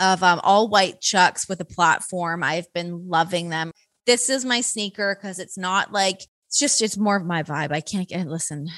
[0.00, 2.42] of um, all white chucks with a platform.
[2.42, 3.72] I've been loving them.
[4.06, 7.72] This is my sneaker because it's not like it's just it's more of my vibe.
[7.72, 8.68] I can't get listen.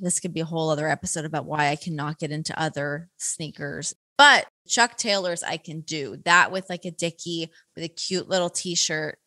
[0.00, 3.94] This could be a whole other episode about why I cannot get into other sneakers.
[4.16, 8.50] But Chuck Taylors, I can do that with like a Dickie with a cute little
[8.50, 9.18] t-shirt.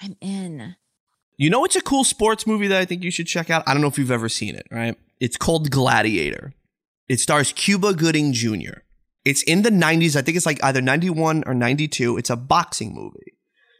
[0.00, 0.76] I'm in.
[1.36, 3.64] You know, it's a cool sports movie that I think you should check out.
[3.66, 4.96] I don't know if you've ever seen it, right?
[5.20, 6.54] It's called Gladiator.
[7.08, 8.80] It stars Cuba Gooding Jr.
[9.24, 10.16] It's in the 90s.
[10.16, 12.16] I think it's like either 91 or 92.
[12.16, 13.36] It's a boxing movie.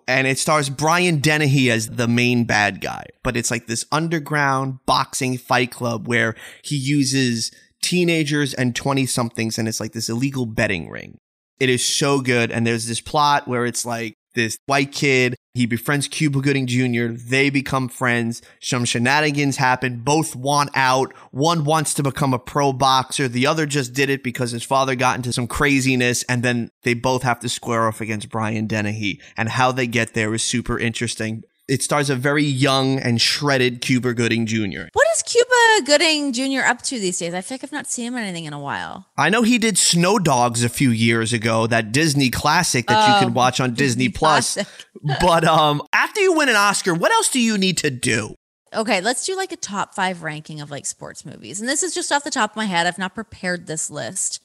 [0.07, 3.05] And it stars Brian Dennehy as the main bad guy.
[3.23, 9.59] But it's like this underground boxing fight club where he uses teenagers and 20 somethings
[9.59, 11.19] and it's like this illegal betting ring.
[11.59, 12.51] It is so good.
[12.51, 15.37] And there's this plot where it's like this white kid.
[15.55, 17.09] He befriends Cuba Gooding Jr.
[17.09, 18.41] They become friends.
[18.61, 20.01] Some shenanigans happen.
[20.01, 21.13] Both want out.
[21.33, 23.27] One wants to become a pro boxer.
[23.27, 26.23] The other just did it because his father got into some craziness.
[26.25, 29.21] And then they both have to square off against Brian Dennehy.
[29.37, 31.43] And how they get there is super interesting.
[31.71, 34.89] It stars a very young and shredded Cuba Gooding Jr.
[34.93, 36.67] What is Cuba Gooding Jr.
[36.67, 37.33] up to these days?
[37.33, 39.07] I feel like I've not seen him in anything in a while.
[39.17, 43.15] I know he did Snow Dogs a few years ago, that Disney classic that you
[43.15, 44.59] Oh, can watch on Disney, Plus.
[45.21, 48.35] But um, after you win an Oscar, what else do you need to do?
[48.75, 51.61] Okay, let's do like a top five ranking of like sports movies.
[51.61, 52.87] And this is just off the top of my head.
[52.87, 54.41] I've not prepared this list.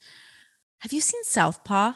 [0.79, 1.93] Have you seen Southpaw?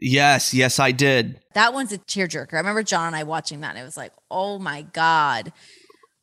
[0.00, 1.40] Yes, yes, I did.
[1.54, 2.54] That one's a tearjerker.
[2.54, 5.52] I remember John and I watching that, and it was like, oh my god.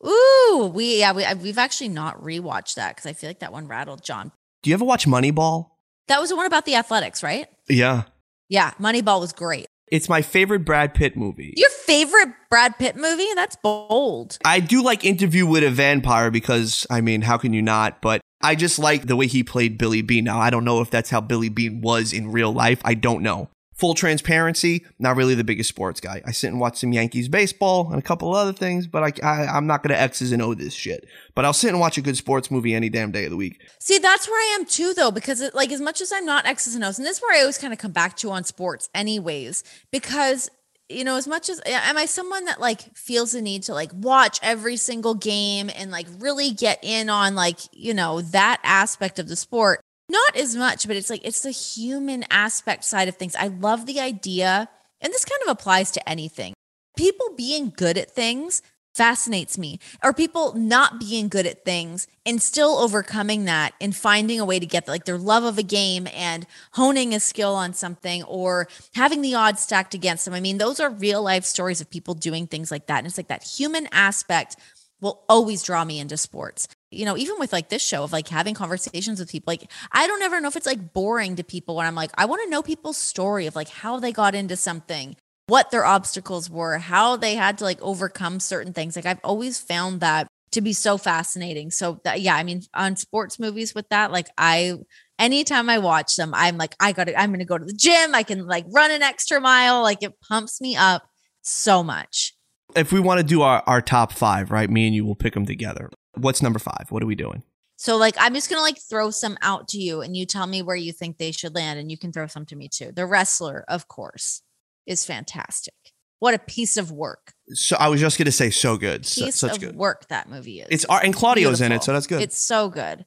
[0.06, 3.68] Ooh, we yeah, we we've actually not rewatched that because I feel like that one
[3.68, 4.32] rattled John.
[4.64, 5.70] Do you ever watch Moneyball?
[6.08, 7.48] That was the one about the athletics, right?
[7.68, 8.04] Yeah.
[8.50, 9.68] Yeah, Moneyball was great.
[9.90, 11.54] It's my favorite Brad Pitt movie.
[11.56, 13.28] Your favorite Brad Pitt movie?
[13.36, 14.38] That's bold.
[14.44, 18.02] I do like Interview with a Vampire because, I mean, how can you not?
[18.02, 20.26] But I just like the way he played Billy Beane.
[20.26, 22.82] Now, I don't know if that's how Billy Beane was in real life.
[22.84, 23.50] I don't know.
[23.78, 26.22] Full transparency, not really the biggest sports guy.
[26.26, 29.46] I sit and watch some Yankees baseball and a couple other things, but I, I
[29.46, 31.08] I'm not gonna X's and O this shit.
[31.36, 33.62] But I'll sit and watch a good sports movie any damn day of the week.
[33.80, 36.48] See, that's where I am too, though, because it, like as much as I'm not
[36.48, 38.44] X's and O's, and this is where I always kind of come back to on
[38.44, 40.50] sports, anyways, because
[40.90, 43.92] you know, as much as am I someone that like feels the need to like
[43.94, 49.20] watch every single game and like really get in on like, you know, that aspect
[49.20, 49.82] of the sport?
[50.10, 53.36] Not as much, but it's like it's the human aspect side of things.
[53.36, 54.70] I love the idea,
[55.02, 56.54] and this kind of applies to anything.
[56.96, 58.62] People being good at things
[58.98, 64.40] fascinates me or people not being good at things and still overcoming that and finding
[64.40, 67.76] a way to get like their love of a game and honing a skill on
[67.76, 71.80] something or having the odds stacked against them i mean those are real life stories
[71.80, 74.56] of people doing things like that and it's like that human aspect
[75.00, 78.28] will always draw me into sports you know even with like this show of like
[78.28, 81.76] having conversations with people like i don't ever know if it's like boring to people
[81.76, 84.56] when i'm like i want to know people's story of like how they got into
[84.56, 85.16] something
[85.48, 88.96] what their obstacles were, how they had to like overcome certain things.
[88.96, 91.72] Like I've always found that to be so fascinating.
[91.72, 94.76] So that, yeah, I mean, on sports movies with that, like I,
[95.18, 97.74] anytime I watch them, I'm like, I got to, I'm going to go to the
[97.74, 98.14] gym.
[98.14, 99.82] I can like run an extra mile.
[99.82, 101.04] Like it pumps me up
[101.42, 102.34] so much.
[102.76, 104.70] If we want to do our, our top five, right?
[104.70, 105.90] Me and you will pick them together.
[106.18, 106.88] What's number five?
[106.90, 107.44] What are we doing?
[107.78, 110.62] So like I'm just gonna like throw some out to you and you tell me
[110.62, 112.92] where you think they should land and you can throw some to me too.
[112.92, 114.42] The wrestler, of course
[114.88, 115.74] is fantastic.
[116.20, 117.34] What a piece of work.
[117.50, 120.62] So I was just gonna say, so good, piece so, such good work that movie
[120.62, 120.68] is.
[120.72, 121.66] It's art, and Claudio's Beautiful.
[121.68, 122.22] in it, so that's good.
[122.22, 123.06] It's so good.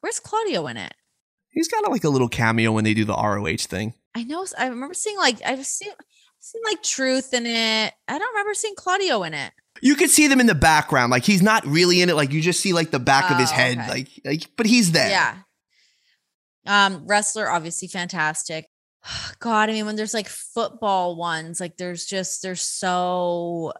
[0.00, 0.94] Where's Claudio in it?
[1.50, 3.94] He's got like a little cameo when they do the ROH thing.
[4.14, 4.44] I know.
[4.58, 5.92] I remember seeing like I've seen
[6.40, 7.92] seen like Truth in it.
[8.08, 9.52] I don't remember seeing Claudio in it.
[9.82, 12.16] You could see them in the background, like he's not really in it.
[12.16, 13.88] Like you just see like the back of his Oh, head, okay.
[13.88, 15.08] like, like, but he's there.
[15.10, 15.36] Yeah.
[16.66, 18.66] Um, wrestler, obviously fantastic.
[19.40, 23.72] God, I mean, when there's like football ones, like there's just there's so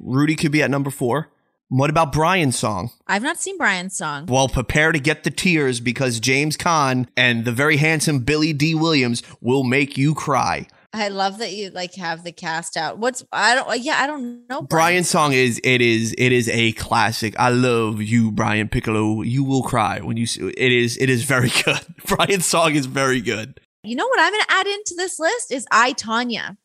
[0.00, 1.30] Rudy could be at number four.
[1.68, 2.90] What about Brian's song?
[3.06, 4.26] I've not seen Brian's song.
[4.26, 8.74] Well, prepare to get the tears because James Caan and the very handsome Billy Dee
[8.74, 10.66] Williams will make you cry.
[10.94, 12.98] I love that you like have the cast out.
[12.98, 14.62] What's I don't yeah, I don't know.
[14.62, 17.34] Brian's song is it is it is a classic.
[17.38, 19.22] I love you, Brian Piccolo.
[19.22, 20.26] You will cry when you.
[20.26, 21.80] See, it is it is very good.
[22.06, 23.60] Brian's song is very good.
[23.82, 26.56] You know what I'm gonna add into this list is I Tonya.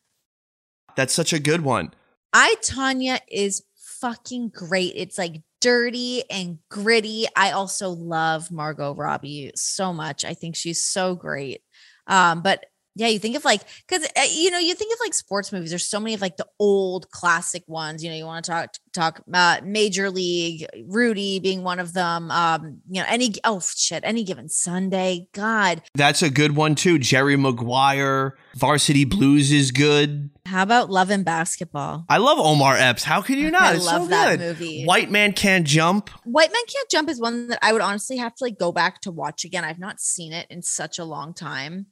[0.95, 1.91] That's such a good one.
[2.31, 4.93] I Tonya is fucking great.
[4.95, 7.25] It's like dirty and gritty.
[7.35, 10.23] I also love Margot Robbie so much.
[10.23, 11.61] I think she's so great.
[12.05, 15.13] Um, but yeah, you think of like because uh, you know you think of like
[15.13, 15.69] sports movies.
[15.69, 18.03] There's so many of like the old classic ones.
[18.03, 22.29] You know, you want to talk talk uh, Major League, Rudy being one of them.
[22.31, 25.27] Um, you know, any oh shit, any given Sunday.
[25.33, 26.99] God, That's a good one too.
[26.99, 30.29] Jerry Maguire, Varsity Blues is good.
[30.45, 32.05] how about Love and Basketball?
[32.09, 33.03] I love Omar Epps.
[33.03, 33.61] How can you not?
[33.61, 34.39] I it's love so that good.
[34.39, 34.83] movie.
[34.85, 36.09] White Man Can't Jump.
[36.25, 38.99] White Man Can't Jump is one that I would honestly have to like go back
[39.01, 39.63] to watch again.
[39.63, 41.87] I've not seen it in such a long time.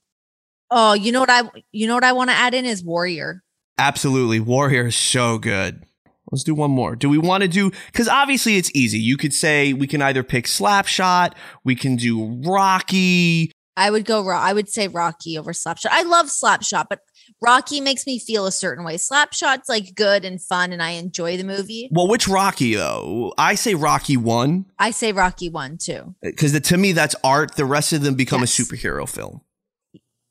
[0.69, 3.43] Oh, you know what I you know what I want to add in is Warrior.
[3.77, 4.39] Absolutely.
[4.39, 5.83] Warrior is so good.
[6.31, 6.95] Let's do one more.
[6.95, 8.97] Do we want to do because obviously it's easy.
[8.99, 13.51] You could say we can either pick Slapshot, we can do Rocky.
[13.77, 14.27] I would go.
[14.29, 15.89] I would say Rocky over Slapshot.
[15.91, 16.99] I love Slapshot, but
[17.41, 18.95] Rocky makes me feel a certain way.
[18.95, 21.87] Slapshot's like good and fun, and I enjoy the movie.
[21.91, 23.33] Well, which Rocky though?
[23.37, 26.15] I say Rocky one I say Rocky one too.
[26.25, 27.55] Uh, because to me that's art.
[27.55, 28.57] The rest of them become Yes.
[28.59, 29.41] a superhero film.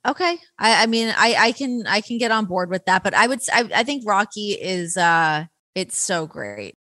[0.07, 3.15] Okay, I, I mean, I, I can I can get on board with that, but
[3.15, 6.77] I would I, I think Rocky is uh it's so great.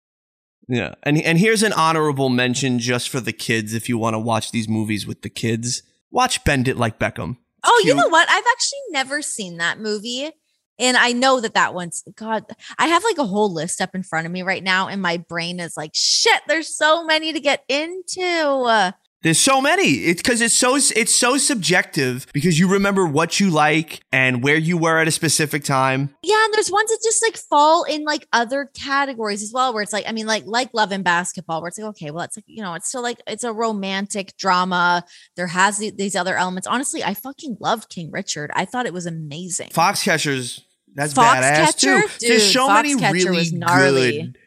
[0.68, 3.74] Yeah, and and here's an honorable mention just for the kids.
[3.74, 7.30] If you want to watch these movies with the kids, watch Bend It Like Beckham.
[7.30, 8.28] It's Oh, you know what?
[8.30, 10.30] I've actually never seen that movie.
[10.78, 12.46] And I know that that one's God.
[12.78, 15.18] I have like a whole list up in front of me right now, and my
[15.18, 18.94] brain is like, shit, there's so many to get into.
[19.22, 19.82] There's so many.
[19.82, 24.56] It's because it's so it's so subjective because you remember what you like and where
[24.56, 26.14] you were at a specific time.
[26.22, 29.82] Yeah, and there's ones that just like fall in like other categories as well, where
[29.82, 32.38] it's like, I mean, like like love and basketball, where it's like, okay, well, it's
[32.38, 35.04] like, you know, it's still like it's a romantic drama.
[35.36, 36.66] There has the- these other elements.
[36.66, 38.50] Honestly, I fucking loved King Richard.
[38.54, 39.68] I thought it was amazing.
[39.68, 40.60] Foxcatchers,
[40.94, 41.88] that's badass too.
[41.88, 42.18] Foxcatcher?
[42.20, 44.22] There's Dude, so many Foxcatcher really gnarly.
[44.22, 44.38] good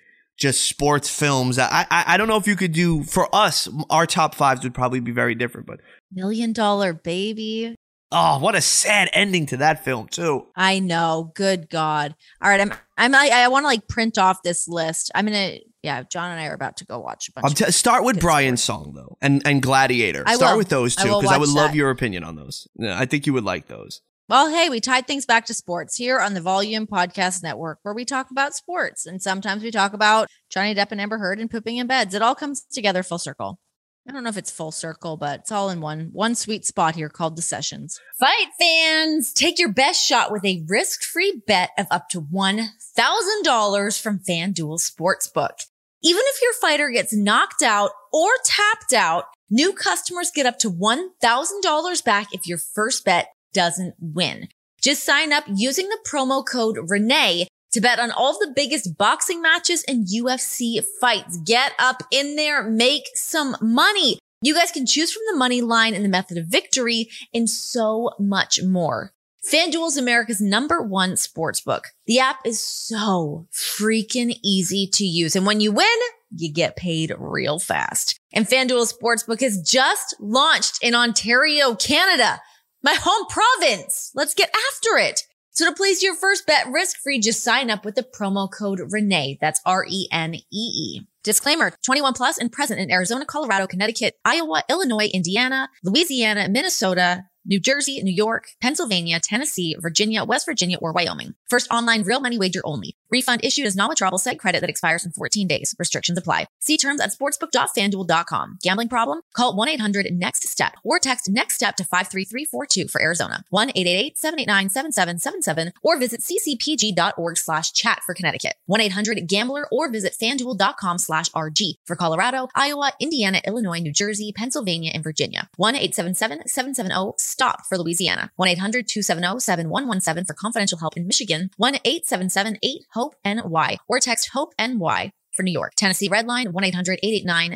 [0.44, 3.68] just sports films that I, I I don't know if you could do for us.
[3.90, 5.80] Our top fives would probably be very different, but
[6.12, 7.76] Million Dollar Baby.
[8.12, 10.46] oh, what a sad ending to that film too.
[10.56, 11.32] I know.
[11.34, 12.14] Good God.
[12.42, 12.62] All right.
[12.62, 15.10] I'm, I'm, I, I want to like print off this list.
[15.16, 17.46] I'm going to, yeah, John and I are about to go watch a bunch.
[17.46, 20.24] I'm of t- start with Brian's song though, and and Gladiator.
[20.28, 20.58] I start will.
[20.60, 21.78] with those I two because I, would watch love that.
[21.78, 22.68] your opinion on those.
[22.76, 24.02] Yeah, I think you would like those.
[24.30, 27.94] Well, hey, we tied things back to sports here on the Volume Podcast Network, where
[27.94, 29.06] we talk about sports.
[29.06, 32.14] And sometimes we talk about Johnny Depp and Amber Heard and pooping in beds.
[32.14, 33.60] It all comes together full circle.
[34.08, 36.96] I don't know if it's full circle, but it's all in one one sweet spot
[36.96, 38.00] here called the sessions.
[38.18, 44.20] Fight fans, take your best shot with a risk-free bet of up to $1,000 from
[44.20, 45.66] FanDuel Sportsbook.
[46.02, 50.72] Even if your fighter gets knocked out or tapped out, new customers get up to
[50.72, 54.48] $1,000 back if your first bet doesn't win.
[54.82, 59.42] Just sign up using the promo code Renee to bet on all the biggest boxing
[59.42, 61.38] matches and UFC fights.
[61.38, 64.20] Get up in there, make some money.
[64.42, 68.12] You guys can choose from the money line and the method of victory and so
[68.20, 69.14] much more.
[69.50, 71.88] FanDuel is America's number one sports book.
[72.06, 75.36] The app is so freaking easy to use.
[75.36, 75.88] And when you win,
[76.36, 78.18] you get paid real fast.
[78.34, 82.40] And FanDuel Sportsbook has just launched in Ontario, Canada
[82.84, 84.12] my home province.
[84.14, 85.22] Let's get after it.
[85.52, 88.82] So to place your first bet risk free, just sign up with the promo code
[88.92, 89.38] Renee.
[89.40, 91.02] That's R-E-N-E-E.
[91.24, 97.60] Disclaimer 21 plus and present in Arizona, Colorado, Connecticut, Iowa, Illinois, Indiana, Louisiana, Minnesota, New
[97.60, 101.36] Jersey, New York, Pennsylvania, Tennessee, Virginia, West Virginia, or Wyoming.
[101.50, 102.96] First online real money wager only.
[103.10, 105.76] Refund issued as non-withdrawable site credit that expires in 14 days.
[105.78, 106.48] Restrictions apply.
[106.60, 108.60] See terms at sportsbook.fanduel.com.
[108.62, 109.22] Gambling problem?
[109.36, 113.44] Call 1-800-NEXT-STEP or text NEXT STEP to 53342 for Arizona.
[113.54, 118.56] 1-888-789-7777 or visit ccpg.org slash chat for Connecticut.
[118.70, 125.04] 1-800-GAMBLER or visit fanduel.com slash RG for Colorado, Iowa, Indiana, Illinois, New Jersey, Pennsylvania, and
[125.04, 125.50] Virginia.
[125.60, 128.32] 1-877-770 STOP for Louisiana.
[128.40, 131.50] 1-800-270-7117 for confidential help in Michigan.
[131.62, 135.74] 1-877-8-HOPE-NY or text HOPE-NY for New York.
[135.76, 136.48] Tennessee Redline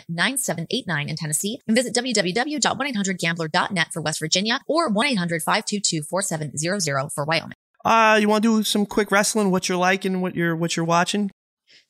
[0.10, 7.54] 1-800-889-9789 in Tennessee and visit www.1800gambler.net for West Virginia or 1-800-522-4700 for Wyoming.
[7.86, 9.50] Uh, you want to do some quick wrestling?
[9.52, 10.20] What you're liking?
[10.22, 11.30] What you're what you're watching?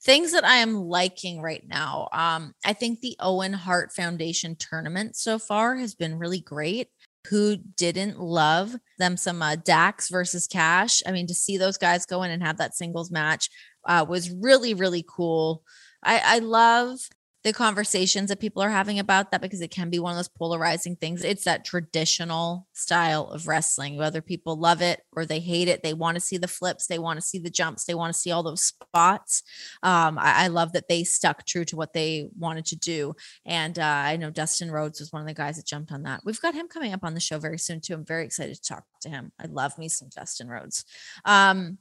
[0.03, 2.07] Things that I am liking right now.
[2.11, 6.89] Um, I think the Owen Hart Foundation tournament so far has been really great
[7.29, 11.01] who didn't love them some uh, Dax versus Cash.
[11.05, 13.49] I mean, to see those guys go in and have that singles match
[13.85, 15.63] uh, was really, really cool.
[16.03, 16.99] I, I love
[17.47, 20.27] the conversations that people are having about that because it can be one of those
[20.27, 21.23] polarizing things.
[21.23, 23.95] It's that traditional style of wrestling.
[23.95, 26.99] Whether people love it or they hate it, they want to see the flips, they
[26.99, 29.43] want to see the jumps, they want to see all those spots.
[29.81, 33.15] Um, I, I, love that they stuck true to what they wanted to do.
[33.45, 36.19] And uh, I know Dustin Rhodes was one of the guys that jumped on that.
[36.25, 37.93] We've got him coming up on the show very soon too.
[37.93, 39.31] I'm very excited to talk to him.
[39.39, 40.83] I love me some Dustin Rhodes.
[41.23, 41.77] Um,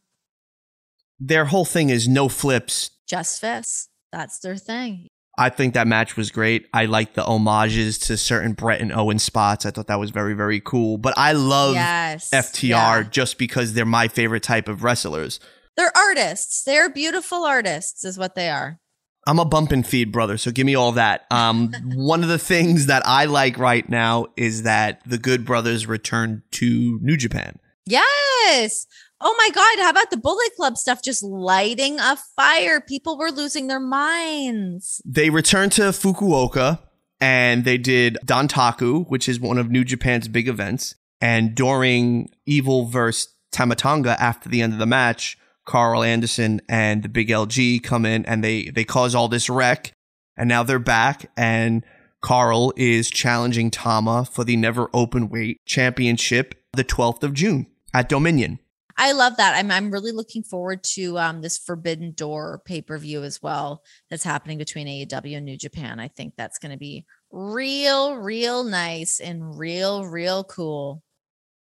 [1.19, 3.89] Their whole thing is no flips, just fists.
[4.13, 5.09] That's their thing.
[5.39, 6.67] I think that match was great.
[6.73, 9.67] I like the homages to certain Bret and Owen spots.
[9.67, 10.97] I thought that was very, very cool.
[10.97, 13.03] But I love yes, FTR yeah.
[13.03, 15.39] just because they're my favorite type of wrestlers.
[15.77, 16.65] They're artists.
[16.65, 18.81] They're beautiful artists, is what they are.
[19.27, 21.27] I'm a bump and feed brother, so give me all that.
[21.31, 25.87] Um, one of the things that I like right now is that the Good Brothers
[25.87, 27.59] returned to New Japan.
[27.85, 28.87] Yes.
[29.21, 32.81] Oh my God, how about the Bullet Club stuff just lighting a fire?
[32.81, 35.01] People were losing their minds.
[35.07, 36.81] They returned to Fukuoka
[37.19, 40.95] and they did Dontaku, which is one of New Japan's big events.
[41.21, 47.03] And during Evil versus Tama Tonga after the end of the match, Karl Anderson and
[47.03, 49.93] the Big LG come in and they, they cause all this wreck.
[50.37, 51.83] And now they're back and
[52.21, 58.11] Karl is challenging Tama for the never open weight championship the 12th of June at
[58.11, 58.59] Dominion.
[58.99, 59.55] I love that.
[59.57, 63.83] I'm I'm really looking forward to um, this Forbidden Door pay per view as well.
[64.11, 66.01] That's happening between AEW and New Japan.
[66.01, 71.03] I think that's going to be real, real nice and real, real cool.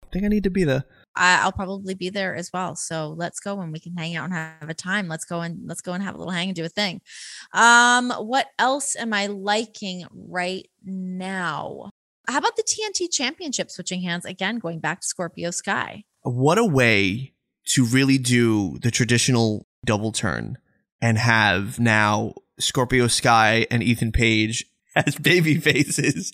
[0.03, 0.86] I think I need to be there.
[1.15, 2.76] I, will probably be there as well.
[2.76, 5.07] So let's go and we can hang out and have a time.
[5.07, 7.01] Let's go and let's go and have a little hang and do a thing.
[7.53, 11.91] Um, what else am I liking right now?
[12.28, 16.05] How about the TNT Championship switching hands again, going back to Scorpio Sky?
[16.24, 17.34] What a way
[17.67, 20.57] to really do the traditional double turn
[21.01, 24.65] and have now Scorpio Sky and Ethan Page
[24.95, 26.34] as baby faces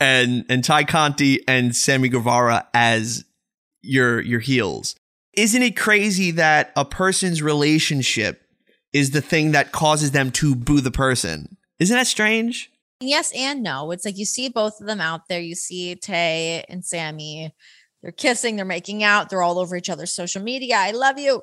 [0.00, 3.24] and and Tay Conti and Sammy Guevara as
[3.82, 4.94] your your heels.
[5.34, 8.42] Isn't it crazy that a person's relationship
[8.92, 11.58] is the thing that causes them to boo the person?
[11.78, 12.70] Isn't that strange?
[13.00, 13.90] Yes and no.
[13.90, 15.40] It's like you see both of them out there.
[15.40, 17.52] You see Tay and Sammy
[18.02, 20.76] they're kissing, they're making out, they're all over each other's social media.
[20.76, 21.42] I love you.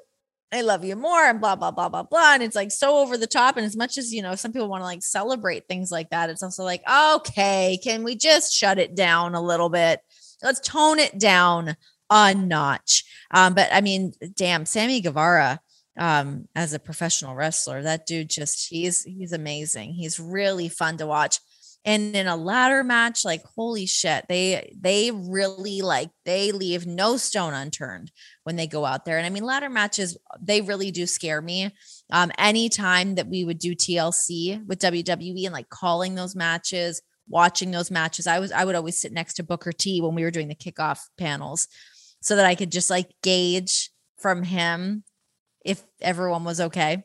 [0.52, 3.18] I love you more and blah blah blah blah blah and it's like so over
[3.18, 5.90] the top and as much as you know some people want to like celebrate things
[5.90, 10.02] like that it's also like okay can we just shut it down a little bit
[10.44, 11.76] let's tone it down
[12.14, 13.04] a notch.
[13.32, 15.60] Um, but I mean, damn, Sammy Guevara
[15.96, 21.06] um as a professional wrestler that dude just he's he's amazing he's really fun to
[21.06, 21.38] watch
[21.86, 27.18] and in a ladder match like holy shit they they really like they leave no
[27.18, 28.12] stone unturned
[28.44, 29.18] when they go out there.
[29.18, 31.72] And i mean ladder matches they really do scare me.
[32.12, 37.72] Um anytime that we would do tlc with wwe and like calling those matches watching
[37.72, 40.32] those matches i was i would always sit next to booker t when we were
[40.32, 41.68] doing the kickoff panels
[42.22, 45.04] so that i could just like gauge from him
[45.64, 47.04] if everyone was okay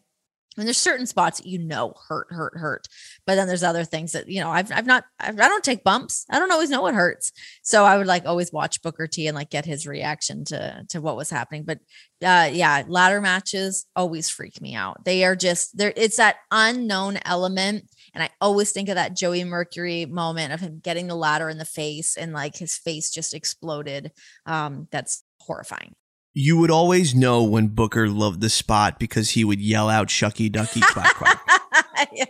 [0.58, 2.86] and there's certain spots you know hurt, hurt, hurt.
[3.26, 5.84] But then there's other things that, you know, I've, I've not, I've, I don't take
[5.84, 6.26] bumps.
[6.30, 7.32] I don't always know what hurts.
[7.62, 11.00] So I would like always watch Booker T and like get his reaction to, to
[11.00, 11.64] what was happening.
[11.64, 11.78] But
[12.22, 15.04] uh, yeah, ladder matches always freak me out.
[15.04, 15.92] They are just there.
[15.96, 17.84] It's that unknown element.
[18.14, 21.58] And I always think of that Joey Mercury moment of him getting the ladder in
[21.58, 24.10] the face and like his face just exploded.
[24.46, 25.94] Um, that's horrifying
[26.34, 30.50] you would always know when Booker loved the spot because he would yell out "Shucky
[30.50, 31.40] Ducky Quack Quack."
[32.12, 32.24] yeah.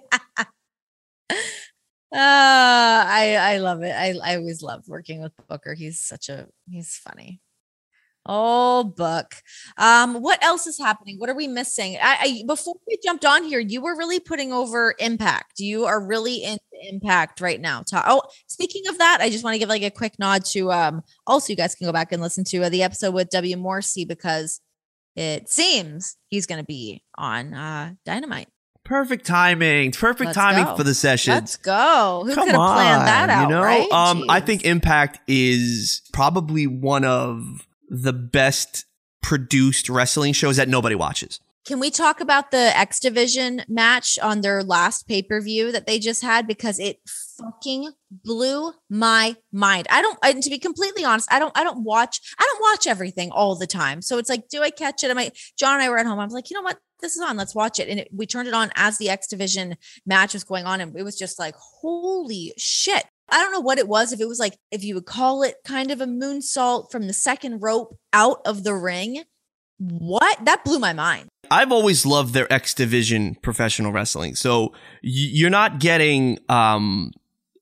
[2.10, 3.92] Uh, I I love it.
[3.94, 5.74] I I always love working with Booker.
[5.74, 7.40] He's such a he's funny.
[8.28, 9.36] Oh, book.
[9.78, 11.18] Um, what else is happening?
[11.18, 11.96] What are we missing?
[11.96, 15.60] I, I, before we jumped on here, you were really putting over impact.
[15.60, 17.82] You are really in impact right now.
[17.92, 21.02] Oh, speaking of that, I just want to give like a quick nod to um
[21.26, 24.04] also you guys can go back and listen to uh, the episode with W Morrissey
[24.04, 24.60] because
[25.16, 28.48] it seems he's going to be on uh Dynamite.
[28.84, 29.92] Perfect timing.
[29.92, 30.76] Perfect Let's timing go.
[30.76, 31.34] for the session.
[31.34, 32.22] Let's go.
[32.24, 33.42] Who could have planned that out?
[33.42, 33.90] You know, right?
[33.90, 38.84] um, I think Impact is probably one of the best
[39.22, 41.40] produced wrestling shows that nobody watches.
[41.68, 45.86] Can we talk about the X Division match on their last pay per view that
[45.86, 46.46] they just had?
[46.46, 46.98] Because it
[47.36, 49.86] fucking blew my mind.
[49.90, 52.86] I don't, and to be completely honest, I don't, I don't watch, I don't watch
[52.86, 54.00] everything all the time.
[54.00, 55.10] So it's like, do I catch it?
[55.10, 56.18] Am I, John and I were at home.
[56.18, 56.78] I was like, you know what?
[57.02, 57.36] This is on.
[57.36, 57.88] Let's watch it.
[57.88, 59.76] And it, we turned it on as the X Division
[60.06, 60.80] match was going on.
[60.80, 63.04] And it was just like, holy shit.
[63.30, 64.12] I don't know what it was.
[64.12, 67.12] If it was like, if you would call it kind of a moonsault from the
[67.12, 69.24] second rope out of the ring.
[69.78, 70.44] What?
[70.44, 71.28] That blew my mind.
[71.50, 74.34] I've always loved their X Division professional wrestling.
[74.34, 74.72] So
[75.02, 77.12] you're not getting um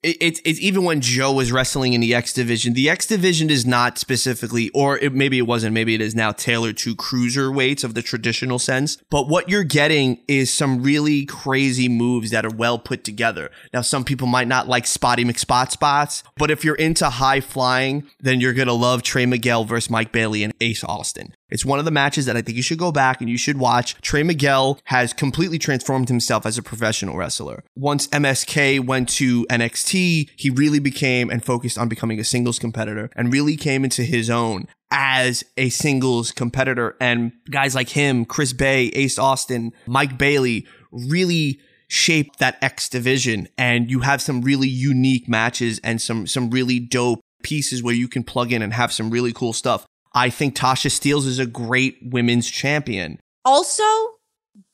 [0.06, 3.66] it's it's even when Joe was wrestling in the X division, the X division is
[3.66, 7.82] not specifically, or it, maybe it wasn't, maybe it is now tailored to cruiser weights
[7.84, 8.98] of the traditional sense.
[9.10, 13.50] But what you're getting is some really crazy moves that are well put together.
[13.72, 18.06] Now, some people might not like Spotty McSpot spots, but if you're into high flying,
[18.20, 21.34] then you're gonna love Trey Miguel versus Mike Bailey and Ace Austin.
[21.48, 23.58] It's one of the matches that I think you should go back and you should
[23.58, 23.94] watch.
[24.00, 27.62] Trey Miguel has completely transformed himself as a professional wrestler.
[27.76, 33.10] Once MSK went to NXT, he really became and focused on becoming a singles competitor
[33.14, 36.96] and really came into his own as a singles competitor.
[37.00, 43.48] And guys like him, Chris Bey, Ace Austin, Mike Bailey really shaped that X division.
[43.56, 48.08] And you have some really unique matches and some, some really dope pieces where you
[48.08, 49.86] can plug in and have some really cool stuff.
[50.16, 53.20] I think Tasha Steelz is a great women's champion.
[53.44, 53.84] Also,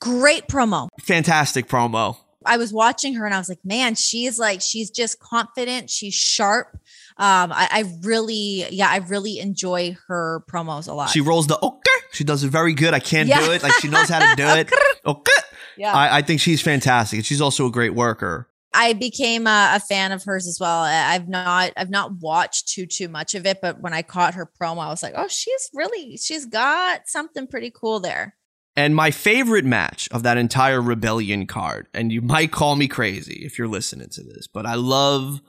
[0.01, 0.89] great promo.
[1.01, 2.17] Fantastic promo.
[2.47, 5.91] I was watching her and I was like, man, she's like, she's just confident.
[5.91, 6.69] She's sharp.
[7.17, 11.11] Um, I, I really, yeah, I really enjoy her promos a lot.
[11.11, 11.91] She rolls the okay.
[12.13, 12.95] She does it very good.
[12.95, 13.45] I can't yeah.
[13.45, 13.65] do it.
[13.65, 14.73] Like she knows how to do it.
[15.05, 15.33] Okay.
[15.77, 15.93] Yeah.
[15.93, 17.25] I, I think she's fantastic.
[17.25, 18.49] She's also a great worker.
[18.75, 20.83] I became a, a, fan of hers as well.
[20.83, 24.51] I've not I've not watched too too much of it, but when I caught her
[24.61, 28.37] promo, I was like, oh, she's really she's got something pretty cool there.
[28.75, 33.43] And my favorite match of that entire rebellion card, and you might call me crazy
[33.45, 35.43] if you're listening to this, but I love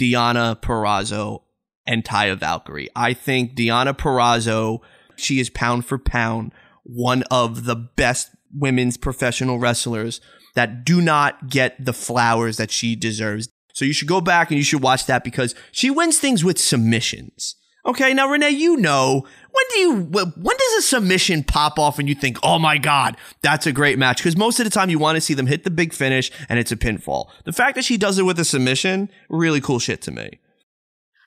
[0.00, 1.42] Deonna Purrazzo
[1.86, 2.88] and Taya Valkyrie.
[2.96, 4.80] I think Deonna Purrazzo,
[5.16, 6.52] she is pound for pound
[6.84, 10.20] one of the best women's professional wrestlers
[10.54, 13.48] that do not get the flowers that she deserves.
[13.72, 16.58] So you should go back and you should watch that because she wins things with
[16.58, 17.56] submissions.
[17.86, 22.08] Okay, now Renee, you know when do you when does a submission pop off and
[22.08, 24.18] you think, "Oh my god, that's a great match"?
[24.18, 26.58] Because most of the time you want to see them hit the big finish and
[26.58, 27.30] it's a pinfall.
[27.44, 30.40] The fact that she does it with a submission, really cool shit to me.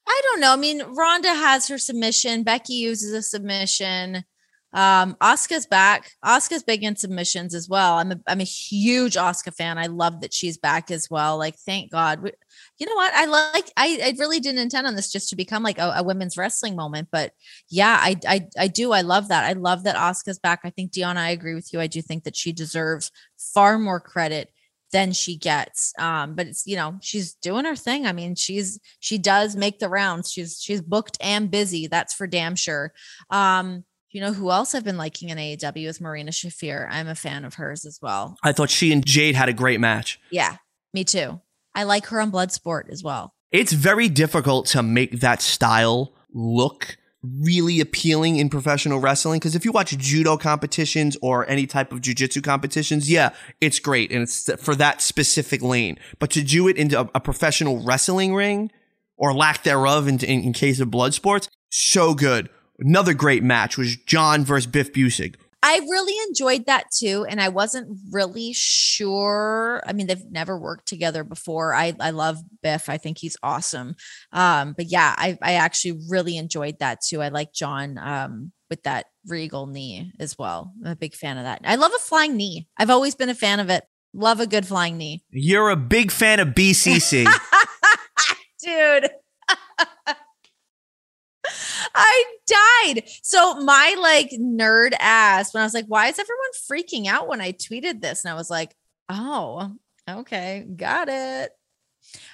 [0.07, 0.53] I don't know.
[0.53, 2.43] I mean, Ronda has her submission.
[2.43, 4.26] Becky uses a submission.
[4.74, 6.11] Um, Asuka's back.
[6.26, 7.97] Asuka's big in submissions as well.
[7.97, 9.78] I'm a I'm a huge Asuka fan.
[9.78, 11.38] I love that she's back as well.
[11.38, 12.21] Like, thank God.
[12.21, 12.32] We,
[12.80, 13.13] You know what?
[13.13, 13.71] I like.
[13.78, 16.76] I I really didn't intend on this just to become like a, a women's wrestling
[16.76, 17.34] moment, but
[17.69, 18.91] yeah, I I I do.
[18.91, 19.45] I love that.
[19.45, 20.61] I love that Asuka's back.
[20.63, 21.17] I think Deonna.
[21.17, 21.80] I agree with you.
[21.80, 24.49] I do think that she deserves far more credit
[24.91, 25.93] than she gets.
[25.99, 28.05] Um, but it's you know she's doing her thing.
[28.05, 30.32] I mean, she's she does make the rounds.
[30.32, 31.88] She's she's booked and busy.
[31.88, 32.93] That's for damn sure.
[33.30, 33.84] Um,
[34.14, 36.88] you know who else I've been liking in AEW is Marina Shafir.
[36.89, 38.38] I'm a fan of hers as well.
[38.43, 40.20] I thought she and Jade had a great match.
[40.32, 40.57] Yeah,
[40.93, 41.41] me too.
[41.76, 43.34] I like her on Bloodsport as well.
[43.51, 49.64] It's very difficult to make that style look really appealing in professional wrestling because if
[49.64, 53.30] you watch judo competitions or any type of jiu-jitsu competitions yeah
[53.61, 57.22] it's great and it's for that specific lane but to do it into a, a
[57.22, 58.70] professional wrestling ring
[59.16, 62.49] or lack thereof in, in, in case of blood sports so good
[62.80, 67.26] another great match was john versus biff busick I really enjoyed that too.
[67.28, 69.82] And I wasn't really sure.
[69.88, 71.74] I mean, they've never worked together before.
[71.74, 72.89] I, I love Biff.
[72.89, 73.95] I think he's awesome.
[74.34, 77.21] Um, but yeah, I, I actually really enjoyed that too.
[77.21, 80.74] I like John um, with that regal knee as well.
[80.84, 81.61] I'm a big fan of that.
[81.63, 82.67] I love a flying knee.
[82.78, 83.86] I've always been a fan of it.
[84.13, 85.24] Love a good flying knee.
[85.30, 87.26] You're a big fan of BCC.
[88.61, 89.11] Dude.
[91.93, 93.03] I died.
[93.21, 97.41] So my like nerd ass when I was like, why is everyone freaking out when
[97.41, 98.23] I tweeted this?
[98.23, 98.75] And I was like,
[99.09, 99.73] oh,
[100.09, 101.51] okay, got it.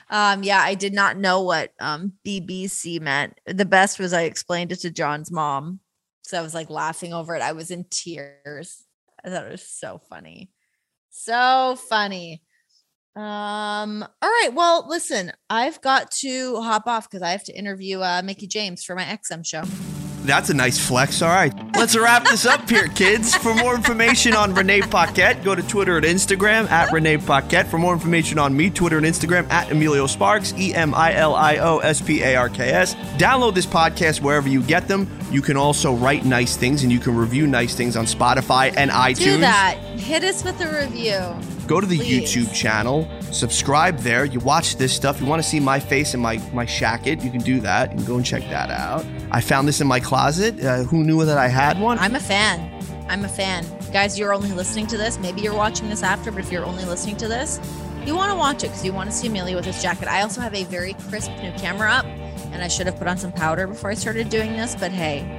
[0.09, 3.39] Um, yeah, I did not know what um BBC meant.
[3.45, 5.79] The best was I explained it to John's mom.
[6.23, 7.41] So I was like laughing over it.
[7.41, 8.83] I was in tears.
[9.23, 10.51] I thought it was so funny.
[11.09, 12.43] So funny.
[13.15, 14.49] Um, all right.
[14.53, 18.83] Well, listen, I've got to hop off because I have to interview uh, Mickie James
[18.83, 19.63] for my XM show.
[20.23, 21.21] That's a nice flex.
[21.21, 21.53] All right.
[21.75, 23.35] Let's wrap this up here, kids.
[23.35, 27.67] For more information on Renee Paquette, go to Twitter and Instagram at Renee Paquette.
[27.67, 31.33] For more information on me, Twitter and Instagram at Emilio Sparks, E M I L
[31.33, 32.95] I O S P A R K S.
[33.17, 35.09] Download this podcast wherever you get them.
[35.31, 38.91] You can also write nice things and you can review nice things on Spotify and
[38.91, 39.23] iTunes.
[39.23, 39.77] Do that.
[39.97, 41.58] Hit us with a review.
[41.69, 42.33] Go to the Please.
[42.33, 44.25] YouTube channel, subscribe there.
[44.25, 45.21] You watch this stuff.
[45.21, 47.23] You want to see my face and my my shacket?
[47.23, 47.91] You can do that.
[47.91, 49.05] You can go and check that out.
[49.29, 50.59] I found this in my closet.
[50.59, 51.99] Uh, who knew that I had one?
[51.99, 52.73] I'm a fan.
[53.07, 53.67] I'm a fan.
[53.93, 55.19] Guys, you're only listening to this.
[55.19, 57.59] Maybe you're watching this after, but if you're only listening to this,
[58.03, 60.07] you want to watch it because you want to see Emilio with this jacket.
[60.07, 62.05] I also have a very crisp new camera up,
[62.51, 65.38] and I should have put on some powder before I started doing this, but hey,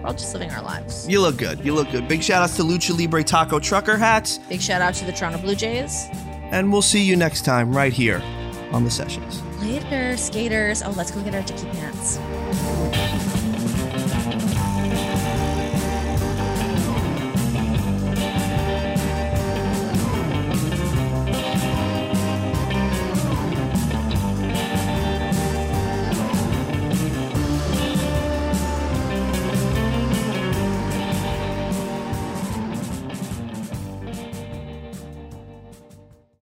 [0.00, 1.08] we're all just living our lives.
[1.08, 1.64] You look good.
[1.64, 2.08] You look good.
[2.08, 4.38] Big shout outs to Lucha Libre Taco Trucker hats.
[4.48, 6.06] Big shout out to the Toronto Blue Jays.
[6.50, 8.22] And we'll see you next time right here
[8.72, 9.42] on the sessions.
[9.60, 10.82] Later, skaters.
[10.82, 13.29] Oh, let's go get our dicky pants.